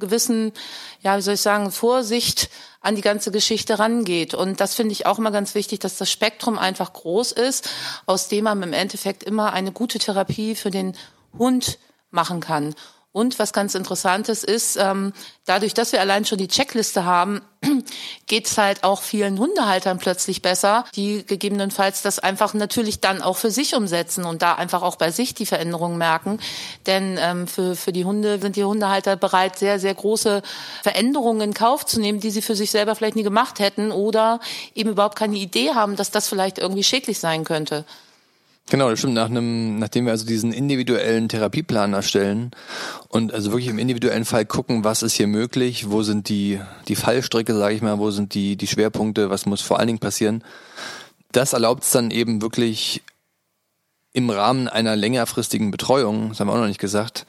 ja, 1.00 1.16
wie 1.16 1.22
soll 1.22 1.34
ich 1.34 1.40
sagen, 1.40 1.70
Vorsicht 1.70 2.50
an 2.80 2.96
die 2.96 3.02
ganze 3.02 3.30
Geschichte 3.30 3.78
rangeht. 3.78 4.34
Und 4.34 4.60
das 4.60 4.74
finde 4.74 4.92
ich 4.92 5.06
auch 5.06 5.18
immer 5.18 5.30
ganz 5.30 5.54
wichtig, 5.54 5.80
dass 5.80 5.96
das 5.96 6.10
Spektrum 6.10 6.58
einfach 6.58 6.92
groß 6.92 7.32
ist, 7.32 7.68
aus 8.06 8.28
dem 8.28 8.44
man 8.44 8.62
im 8.62 8.72
Endeffekt 8.72 9.22
immer 9.22 9.52
eine 9.52 9.72
gute 9.72 9.98
Therapie 9.98 10.54
für 10.54 10.70
den 10.70 10.96
Hund 11.38 11.78
machen 12.10 12.40
kann. 12.40 12.74
Und 13.14 13.38
was 13.38 13.52
ganz 13.52 13.76
Interessantes 13.76 14.42
ist, 14.42 14.76
ähm, 14.76 15.12
dadurch, 15.44 15.72
dass 15.72 15.92
wir 15.92 16.00
allein 16.00 16.24
schon 16.24 16.38
die 16.38 16.48
Checkliste 16.48 17.04
haben, 17.04 17.42
geht 18.26 18.46
es 18.46 18.58
halt 18.58 18.82
auch 18.82 19.02
vielen 19.02 19.38
Hundehaltern 19.38 19.98
plötzlich 19.98 20.42
besser, 20.42 20.84
die 20.96 21.24
gegebenenfalls 21.24 22.02
das 22.02 22.18
einfach 22.18 22.54
natürlich 22.54 22.98
dann 22.98 23.22
auch 23.22 23.36
für 23.36 23.52
sich 23.52 23.76
umsetzen 23.76 24.24
und 24.24 24.42
da 24.42 24.56
einfach 24.56 24.82
auch 24.82 24.96
bei 24.96 25.12
sich 25.12 25.32
die 25.32 25.46
Veränderungen 25.46 25.96
merken. 25.96 26.40
Denn 26.88 27.16
ähm, 27.20 27.46
für, 27.46 27.76
für 27.76 27.92
die 27.92 28.04
Hunde 28.04 28.40
sind 28.40 28.56
die 28.56 28.64
Hundehalter 28.64 29.14
bereit, 29.14 29.60
sehr, 29.60 29.78
sehr 29.78 29.94
große 29.94 30.42
Veränderungen 30.82 31.40
in 31.40 31.54
Kauf 31.54 31.86
zu 31.86 32.00
nehmen, 32.00 32.18
die 32.18 32.32
sie 32.32 32.42
für 32.42 32.56
sich 32.56 32.72
selber 32.72 32.96
vielleicht 32.96 33.14
nie 33.14 33.22
gemacht 33.22 33.60
hätten 33.60 33.92
oder 33.92 34.40
eben 34.74 34.90
überhaupt 34.90 35.16
keine 35.16 35.36
Idee 35.36 35.70
haben, 35.72 35.94
dass 35.94 36.10
das 36.10 36.26
vielleicht 36.26 36.58
irgendwie 36.58 36.82
schädlich 36.82 37.20
sein 37.20 37.44
könnte. 37.44 37.84
Genau, 38.70 38.88
das 38.88 38.98
stimmt. 38.98 39.14
Nach 39.14 39.28
einem, 39.28 39.78
nachdem 39.78 40.06
wir 40.06 40.12
also 40.12 40.24
diesen 40.24 40.52
individuellen 40.52 41.28
Therapieplan 41.28 41.92
erstellen 41.92 42.52
und 43.08 43.34
also 43.34 43.50
wirklich 43.50 43.68
im 43.68 43.78
individuellen 43.78 44.24
Fall 44.24 44.46
gucken, 44.46 44.84
was 44.84 45.02
ist 45.02 45.14
hier 45.14 45.26
möglich, 45.26 45.90
wo 45.90 46.02
sind 46.02 46.30
die, 46.30 46.60
die 46.88 46.96
Fallstricke, 46.96 47.54
sage 47.54 47.74
ich 47.74 47.82
mal, 47.82 47.98
wo 47.98 48.10
sind 48.10 48.32
die, 48.34 48.56
die 48.56 48.66
Schwerpunkte, 48.66 49.28
was 49.28 49.44
muss 49.44 49.60
vor 49.60 49.78
allen 49.78 49.88
Dingen 49.88 49.98
passieren. 49.98 50.42
Das 51.30 51.52
erlaubt 51.52 51.84
es 51.84 51.90
dann 51.90 52.10
eben 52.10 52.40
wirklich 52.40 53.02
im 54.14 54.30
Rahmen 54.30 54.68
einer 54.68 54.96
längerfristigen 54.96 55.70
Betreuung, 55.70 56.30
das 56.30 56.40
haben 56.40 56.48
wir 56.48 56.54
auch 56.54 56.58
noch 56.58 56.68
nicht 56.68 56.80
gesagt, 56.80 57.26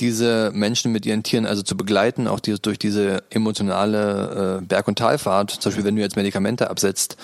diese 0.00 0.50
Menschen 0.52 0.90
mit 0.90 1.06
ihren 1.06 1.22
Tieren 1.22 1.46
also 1.46 1.62
zu 1.62 1.76
begleiten, 1.76 2.26
auch 2.26 2.40
dieses, 2.40 2.62
durch 2.62 2.78
diese 2.78 3.22
emotionale 3.30 4.58
äh, 4.58 4.64
Berg- 4.64 4.88
und 4.88 4.98
Talfahrt, 4.98 5.52
zum 5.52 5.70
Beispiel 5.70 5.84
wenn 5.84 5.94
du 5.94 6.02
jetzt 6.02 6.16
Medikamente 6.16 6.68
absetzt, 6.68 7.16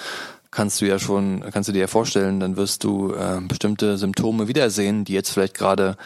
kannst 0.50 0.80
du 0.80 0.86
ja 0.86 0.98
schon, 0.98 1.44
kannst 1.52 1.68
du 1.68 1.72
dir 1.72 1.80
ja 1.80 1.86
vorstellen, 1.86 2.40
dann 2.40 2.56
wirst 2.56 2.84
du 2.84 3.14
äh, 3.14 3.40
bestimmte 3.42 3.98
Symptome 3.98 4.48
wiedersehen, 4.48 5.04
die 5.04 5.12
jetzt 5.12 5.30
vielleicht 5.30 5.54
gerade 5.54 5.96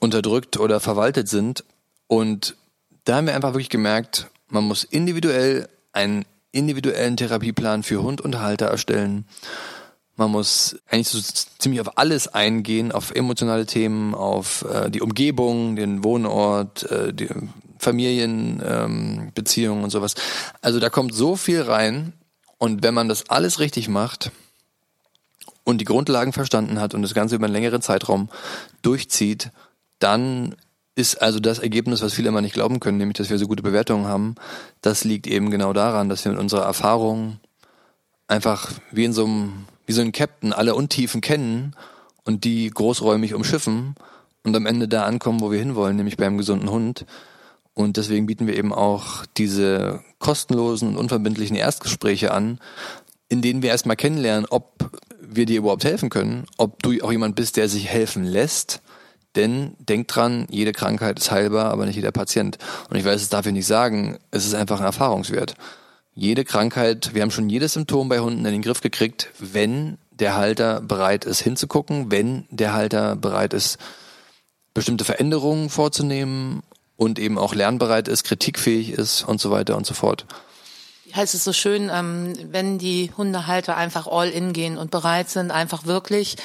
unterdrückt 0.00 0.58
oder 0.58 0.80
verwaltet 0.80 1.28
sind. 1.28 1.64
Und 2.06 2.56
da 3.04 3.16
haben 3.16 3.26
wir 3.26 3.34
einfach 3.34 3.52
wirklich 3.52 3.70
gemerkt, 3.70 4.28
man 4.48 4.64
muss 4.64 4.84
individuell 4.84 5.68
einen 5.92 6.24
individuellen 6.52 7.16
Therapieplan 7.16 7.82
für 7.82 8.02
Hund 8.02 8.20
und 8.20 8.40
Halter 8.40 8.66
erstellen. 8.66 9.26
Man 10.16 10.30
muss 10.30 10.76
eigentlich 10.88 11.08
so 11.08 11.18
ziemlich 11.58 11.80
auf 11.80 11.98
alles 11.98 12.28
eingehen, 12.28 12.92
auf 12.92 13.10
emotionale 13.10 13.66
Themen, 13.66 14.14
auf 14.14 14.64
äh, 14.72 14.88
die 14.90 15.02
Umgebung, 15.02 15.74
den 15.74 16.04
Wohnort, 16.04 16.88
äh, 16.90 17.12
die 17.12 17.28
Familienbeziehungen 17.78 19.78
ähm, 19.78 19.84
und 19.84 19.90
sowas. 19.90 20.14
Also 20.62 20.78
da 20.78 20.88
kommt 20.88 21.14
so 21.14 21.34
viel 21.34 21.62
rein, 21.62 22.12
und 22.64 22.82
wenn 22.82 22.94
man 22.94 23.10
das 23.10 23.28
alles 23.28 23.60
richtig 23.60 23.88
macht 23.90 24.32
und 25.64 25.82
die 25.82 25.84
Grundlagen 25.84 26.32
verstanden 26.32 26.80
hat 26.80 26.94
und 26.94 27.02
das 27.02 27.12
Ganze 27.12 27.34
über 27.34 27.44
einen 27.44 27.52
längeren 27.52 27.82
Zeitraum 27.82 28.30
durchzieht, 28.80 29.50
dann 29.98 30.54
ist 30.94 31.20
also 31.20 31.40
das 31.40 31.58
Ergebnis, 31.58 32.00
was 32.00 32.14
viele 32.14 32.30
immer 32.30 32.40
nicht 32.40 32.54
glauben 32.54 32.80
können, 32.80 32.96
nämlich, 32.96 33.18
dass 33.18 33.28
wir 33.28 33.36
so 33.36 33.48
gute 33.48 33.62
Bewertungen 33.62 34.06
haben, 34.06 34.36
das 34.80 35.04
liegt 35.04 35.26
eben 35.26 35.50
genau 35.50 35.74
daran, 35.74 36.08
dass 36.08 36.24
wir 36.24 36.32
mit 36.32 36.40
unserer 36.40 36.64
Erfahrung 36.64 37.38
einfach 38.28 38.72
wie 38.90 39.04
in 39.04 39.12
so 39.12 39.26
einem, 39.26 39.66
wie 39.84 39.92
so 39.92 40.00
ein 40.00 40.12
Captain 40.12 40.54
alle 40.54 40.74
Untiefen 40.74 41.20
kennen 41.20 41.76
und 42.24 42.44
die 42.44 42.70
großräumig 42.70 43.34
umschiffen 43.34 43.94
und 44.42 44.56
am 44.56 44.64
Ende 44.64 44.88
da 44.88 45.04
ankommen, 45.04 45.42
wo 45.42 45.50
wir 45.50 45.58
hinwollen, 45.58 45.96
nämlich 45.96 46.16
beim 46.16 46.38
gesunden 46.38 46.70
Hund. 46.70 47.04
Und 47.74 47.96
deswegen 47.96 48.26
bieten 48.26 48.46
wir 48.46 48.56
eben 48.56 48.72
auch 48.72 49.26
diese 49.36 50.00
kostenlosen 50.20 50.90
und 50.90 50.96
unverbindlichen 50.96 51.56
Erstgespräche 51.56 52.32
an, 52.32 52.58
in 53.28 53.42
denen 53.42 53.62
wir 53.62 53.70
erstmal 53.70 53.96
kennenlernen, 53.96 54.46
ob 54.48 54.90
wir 55.20 55.46
dir 55.46 55.58
überhaupt 55.58 55.84
helfen 55.84 56.08
können, 56.08 56.46
ob 56.56 56.82
du 56.82 56.92
auch 57.02 57.10
jemand 57.10 57.34
bist, 57.34 57.56
der 57.56 57.68
sich 57.68 57.88
helfen 57.88 58.24
lässt. 58.24 58.80
Denn 59.34 59.74
denk 59.80 60.06
dran, 60.06 60.46
jede 60.48 60.72
Krankheit 60.72 61.18
ist 61.18 61.32
heilbar, 61.32 61.72
aber 61.72 61.86
nicht 61.86 61.96
jeder 61.96 62.12
Patient. 62.12 62.58
Und 62.88 62.96
ich 62.96 63.04
weiß, 63.04 63.20
es 63.20 63.28
darf 63.28 63.46
ich 63.46 63.52
nicht 63.52 63.66
sagen, 63.66 64.18
es 64.30 64.46
ist 64.46 64.54
einfach 64.54 64.78
ein 64.78 64.86
Erfahrungswert. 64.86 65.54
Jede 66.14 66.44
Krankheit, 66.44 67.12
wir 67.14 67.22
haben 67.22 67.32
schon 67.32 67.50
jedes 67.50 67.72
Symptom 67.72 68.08
bei 68.08 68.20
Hunden 68.20 68.44
in 68.46 68.52
den 68.52 68.62
Griff 68.62 68.80
gekriegt, 68.80 69.30
wenn 69.40 69.98
der 70.12 70.36
Halter 70.36 70.80
bereit 70.80 71.24
ist 71.24 71.40
hinzugucken, 71.40 72.12
wenn 72.12 72.46
der 72.50 72.72
Halter 72.72 73.16
bereit 73.16 73.52
ist, 73.52 73.78
bestimmte 74.74 75.04
Veränderungen 75.04 75.70
vorzunehmen 75.70 76.62
und 76.96 77.18
eben 77.18 77.38
auch 77.38 77.54
lernbereit 77.54 78.08
ist, 78.08 78.24
kritikfähig 78.24 78.92
ist 78.92 79.22
und 79.22 79.40
so 79.40 79.50
weiter 79.50 79.76
und 79.76 79.86
so 79.86 79.94
fort. 79.94 80.26
Heißt 81.14 81.34
es 81.34 81.44
so 81.44 81.52
schön, 81.52 81.90
ähm, 81.92 82.32
wenn 82.50 82.78
die 82.78 83.12
Hundehalter 83.16 83.76
einfach 83.76 84.06
all 84.06 84.28
in 84.30 84.52
gehen 84.52 84.78
und 84.78 84.90
bereit 84.90 85.28
sind, 85.30 85.52
einfach 85.52 85.86
wirklich 85.86 86.36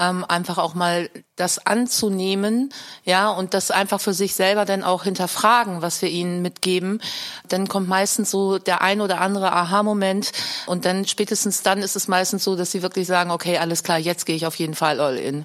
ähm, 0.00 0.24
einfach 0.26 0.58
auch 0.58 0.74
mal 0.74 1.10
das 1.36 1.64
anzunehmen, 1.64 2.72
ja, 3.04 3.28
und 3.30 3.54
das 3.54 3.70
einfach 3.70 4.00
für 4.00 4.14
sich 4.14 4.34
selber 4.34 4.64
dann 4.64 4.82
auch 4.82 5.04
hinterfragen, 5.04 5.82
was 5.82 6.00
wir 6.02 6.08
ihnen 6.08 6.42
mitgeben, 6.42 7.00
dann 7.48 7.68
kommt 7.68 7.88
meistens 7.88 8.30
so 8.30 8.58
der 8.58 8.80
ein 8.80 9.00
oder 9.00 9.20
andere 9.20 9.52
Aha-Moment 9.52 10.32
und 10.66 10.86
dann 10.86 11.06
spätestens 11.06 11.62
dann 11.62 11.78
ist 11.80 11.96
es 11.96 12.08
meistens 12.08 12.44
so, 12.44 12.56
dass 12.56 12.72
sie 12.72 12.82
wirklich 12.82 13.06
sagen, 13.06 13.30
okay, 13.30 13.58
alles 13.58 13.82
klar, 13.82 13.98
jetzt 13.98 14.24
gehe 14.24 14.36
ich 14.36 14.46
auf 14.46 14.56
jeden 14.56 14.74
Fall 14.74 15.00
all 15.00 15.16
in. 15.16 15.44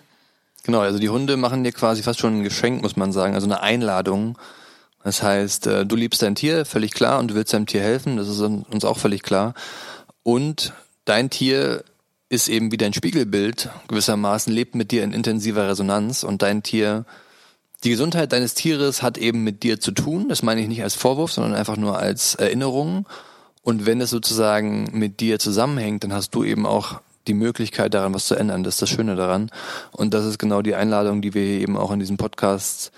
Genau, 0.66 0.80
also 0.80 0.98
die 0.98 1.10
Hunde 1.10 1.38
machen 1.38 1.64
dir 1.64 1.72
quasi 1.72 2.02
fast 2.02 2.20
schon 2.20 2.40
ein 2.40 2.44
Geschenk, 2.44 2.82
muss 2.82 2.96
man 2.96 3.12
sagen, 3.12 3.36
also 3.36 3.46
eine 3.46 3.62
Einladung. 3.62 4.36
Das 5.04 5.22
heißt, 5.22 5.68
äh, 5.68 5.86
du 5.86 5.96
liebst 5.96 6.24
dein 6.24 6.34
Tier, 6.34 6.66
völlig 6.66 6.92
klar, 6.92 7.20
und 7.20 7.30
du 7.30 7.36
willst 7.36 7.54
deinem 7.54 7.68
Tier 7.68 7.82
helfen, 7.82 8.18
das 8.18 8.28
ist 8.28 8.40
uns 8.40 8.84
auch 8.84 8.98
völlig 8.98 9.22
klar. 9.22 9.54
Und 10.24 10.74
dein 11.06 11.30
Tier 11.30 11.84
ist 12.30 12.48
eben 12.48 12.72
wie 12.72 12.78
dein 12.78 12.94
Spiegelbild, 12.94 13.70
gewissermaßen 13.88 14.52
lebt 14.52 14.74
mit 14.74 14.90
dir 14.90 15.04
in 15.04 15.14
intensiver 15.14 15.70
Resonanz 15.70 16.24
und 16.24 16.42
dein 16.42 16.64
Tier, 16.64 17.06
die 17.84 17.92
Gesundheit 17.92 18.32
deines 18.32 18.56
Tieres 18.56 19.04
hat 19.04 19.20
eben 19.20 19.44
mit 19.44 19.62
dir 19.62 19.80
zu 19.80 19.92
tun. 19.92 20.30
Das 20.30 20.42
meine 20.42 20.62
ich 20.62 20.68
nicht 20.68 20.82
als 20.82 20.96
Vorwurf, 20.96 21.32
sondern 21.32 21.54
einfach 21.54 21.78
nur 21.78 22.00
als 22.00 22.34
Erinnerung. 22.34 23.08
Und 23.62 23.86
wenn 23.86 24.02
es 24.02 24.10
sozusagen 24.10 24.90
mit 24.94 25.20
dir 25.20 25.38
zusammenhängt, 25.38 26.04
dann 26.04 26.14
hast 26.14 26.34
du 26.34 26.44
eben 26.44 26.66
auch 26.66 27.02
die 27.28 27.34
Möglichkeit 27.34 27.94
daran, 27.94 28.14
was 28.14 28.28
zu 28.28 28.36
ändern. 28.36 28.64
Das 28.64 28.76
ist 28.76 28.82
das 28.82 28.90
Schöne 28.90 29.16
daran. 29.16 29.50
Und 29.92 30.14
das 30.14 30.26
ist 30.26 30.40
genau 30.40 30.62
die 30.62 30.76
Einladung, 30.76 31.22
die 31.22 31.34
wir 31.34 31.44
eben 31.44 31.78
auch 31.78 31.92
in 31.92 32.00
diesem 32.00 32.18
Podcast 32.18 32.92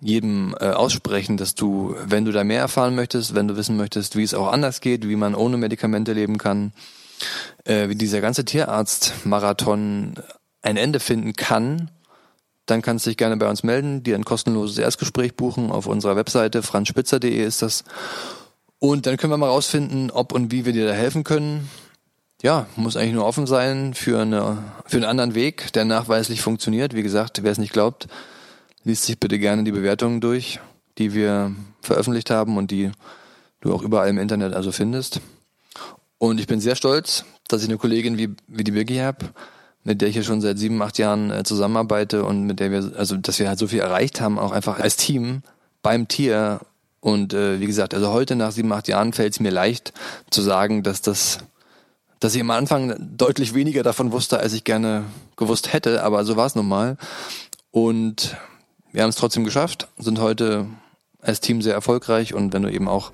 jedem 0.00 0.54
äh, 0.60 0.70
aussprechen, 0.70 1.36
dass 1.36 1.54
du, 1.54 1.94
wenn 2.04 2.24
du 2.24 2.32
da 2.32 2.44
mehr 2.44 2.60
erfahren 2.60 2.94
möchtest, 2.94 3.34
wenn 3.34 3.48
du 3.48 3.56
wissen 3.56 3.76
möchtest, 3.76 4.16
wie 4.16 4.22
es 4.22 4.34
auch 4.34 4.52
anders 4.52 4.80
geht, 4.80 5.08
wie 5.08 5.16
man 5.16 5.34
ohne 5.34 5.56
Medikamente 5.56 6.12
leben 6.12 6.38
kann, 6.38 6.72
äh, 7.64 7.88
wie 7.88 7.94
dieser 7.94 8.20
ganze 8.20 8.44
Tierarzt-Marathon 8.44 10.14
ein 10.62 10.76
Ende 10.76 11.00
finden 11.00 11.32
kann, 11.34 11.90
dann 12.66 12.82
kannst 12.82 13.06
du 13.06 13.10
dich 13.10 13.16
gerne 13.16 13.36
bei 13.36 13.48
uns 13.48 13.62
melden, 13.62 14.02
dir 14.02 14.16
ein 14.16 14.24
kostenloses 14.24 14.76
Erstgespräch 14.76 15.34
buchen 15.34 15.70
auf 15.70 15.86
unserer 15.86 16.16
Webseite 16.16 16.62
franzspitzer.de 16.62 17.44
ist 17.44 17.62
das. 17.62 17.84
Und 18.78 19.06
dann 19.06 19.16
können 19.16 19.32
wir 19.32 19.38
mal 19.38 19.48
rausfinden, 19.48 20.10
ob 20.10 20.32
und 20.32 20.50
wie 20.50 20.66
wir 20.66 20.72
dir 20.72 20.86
da 20.86 20.92
helfen 20.92 21.24
können. 21.24 21.70
Ja, 22.42 22.66
muss 22.76 22.96
eigentlich 22.96 23.14
nur 23.14 23.24
offen 23.24 23.46
sein 23.46 23.94
für, 23.94 24.20
eine, 24.20 24.62
für 24.84 24.98
einen 24.98 25.06
anderen 25.06 25.34
Weg, 25.34 25.72
der 25.72 25.84
nachweislich 25.84 26.42
funktioniert. 26.42 26.94
Wie 26.94 27.02
gesagt, 27.02 27.42
wer 27.42 27.50
es 27.50 27.58
nicht 27.58 27.72
glaubt, 27.72 28.08
liest 28.84 29.04
sich 29.04 29.18
bitte 29.18 29.38
gerne 29.38 29.64
die 29.64 29.72
Bewertungen 29.72 30.20
durch, 30.20 30.60
die 30.98 31.14
wir 31.14 31.54
veröffentlicht 31.80 32.30
haben 32.30 32.56
und 32.56 32.70
die 32.70 32.92
du 33.60 33.72
auch 33.72 33.82
überall 33.82 34.08
im 34.08 34.18
Internet 34.18 34.54
also 34.54 34.70
findest. 34.70 35.20
Und 36.18 36.40
ich 36.40 36.46
bin 36.46 36.60
sehr 36.60 36.76
stolz, 36.76 37.24
dass 37.48 37.62
ich 37.62 37.68
eine 37.68 37.78
Kollegin 37.78 38.18
wie, 38.18 38.34
wie 38.48 38.64
die 38.64 38.70
Birgi 38.70 38.96
habe, 38.98 39.26
mit 39.84 40.00
der 40.00 40.08
ich 40.08 40.14
hier 40.14 40.24
schon 40.24 40.40
seit 40.40 40.58
sieben, 40.58 40.80
acht 40.82 40.98
Jahren 40.98 41.30
äh, 41.30 41.42
zusammenarbeite 41.44 42.24
und 42.24 42.44
mit 42.44 42.60
der 42.60 42.70
wir, 42.70 42.92
also 42.96 43.16
dass 43.16 43.38
wir 43.38 43.48
halt 43.48 43.58
so 43.58 43.68
viel 43.68 43.80
erreicht 43.80 44.20
haben, 44.20 44.38
auch 44.38 44.52
einfach 44.52 44.78
als 44.78 44.96
Team 44.96 45.42
beim 45.82 46.08
Tier. 46.08 46.60
Und 47.00 47.34
äh, 47.34 47.60
wie 47.60 47.66
gesagt, 47.66 47.94
also 47.94 48.12
heute 48.12 48.34
nach 48.34 48.50
sieben, 48.50 48.72
acht 48.72 48.88
Jahren 48.88 49.12
fällt 49.12 49.34
es 49.34 49.40
mir 49.40 49.50
leicht 49.50 49.92
zu 50.30 50.42
sagen, 50.42 50.82
dass 50.82 51.02
das, 51.02 51.38
dass 52.20 52.34
ich 52.34 52.40
am 52.40 52.50
Anfang 52.50 52.94
deutlich 52.98 53.54
weniger 53.54 53.82
davon 53.82 54.12
wusste, 54.12 54.38
als 54.38 54.52
ich 54.52 54.64
gerne 54.64 55.04
gewusst 55.36 55.72
hätte, 55.72 56.02
aber 56.02 56.24
so 56.24 56.36
war 56.36 56.46
es 56.46 56.54
nun 56.54 56.68
mal. 56.68 56.96
Und 57.70 58.36
wir 58.92 59.02
haben 59.02 59.10
es 59.10 59.16
trotzdem 59.16 59.44
geschafft, 59.44 59.88
sind 59.98 60.20
heute 60.20 60.66
als 61.20 61.40
Team 61.40 61.60
sehr 61.60 61.74
erfolgreich 61.74 62.34
und 62.34 62.52
wenn 62.52 62.62
du 62.62 62.72
eben 62.72 62.88
auch 62.88 63.12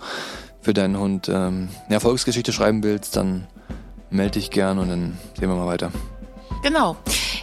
für 0.60 0.74
deinen 0.74 0.98
Hund 0.98 1.28
ähm, 1.28 1.68
eine 1.86 1.94
Erfolgsgeschichte 1.94 2.52
schreiben 2.52 2.82
willst, 2.82 3.16
dann 3.16 3.46
melde 4.10 4.32
dich 4.32 4.50
gern 4.50 4.78
und 4.78 4.88
dann 4.88 5.18
sehen 5.36 5.48
wir 5.48 5.56
mal 5.56 5.66
weiter. 5.66 5.90
Genau. 6.62 6.96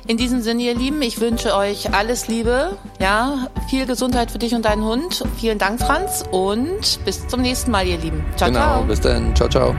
In 0.07 0.15
diesem 0.15 0.41
Sinne, 0.41 0.63
ihr 0.63 0.75
Lieben, 0.75 1.01
ich 1.01 1.19
wünsche 1.19 1.53
euch 1.53 1.93
alles 1.93 2.27
Liebe, 2.29 2.77
ja, 2.99 3.49
viel 3.69 3.85
Gesundheit 3.85 4.31
für 4.31 4.39
dich 4.39 4.55
und 4.55 4.63
deinen 4.63 4.83
Hund. 4.83 5.23
Vielen 5.37 5.59
Dank, 5.59 5.81
Franz, 5.81 6.23
und 6.31 7.03
bis 7.03 7.27
zum 7.27 7.41
nächsten 7.41 7.69
Mal, 7.69 7.85
ihr 7.85 7.97
Lieben. 7.97 8.23
Ciao, 8.37 8.49
genau, 8.49 8.59
ciao. 8.59 8.83
bis 8.83 9.01
dann. 9.01 9.35
Ciao, 9.35 9.49
ciao. 9.49 9.75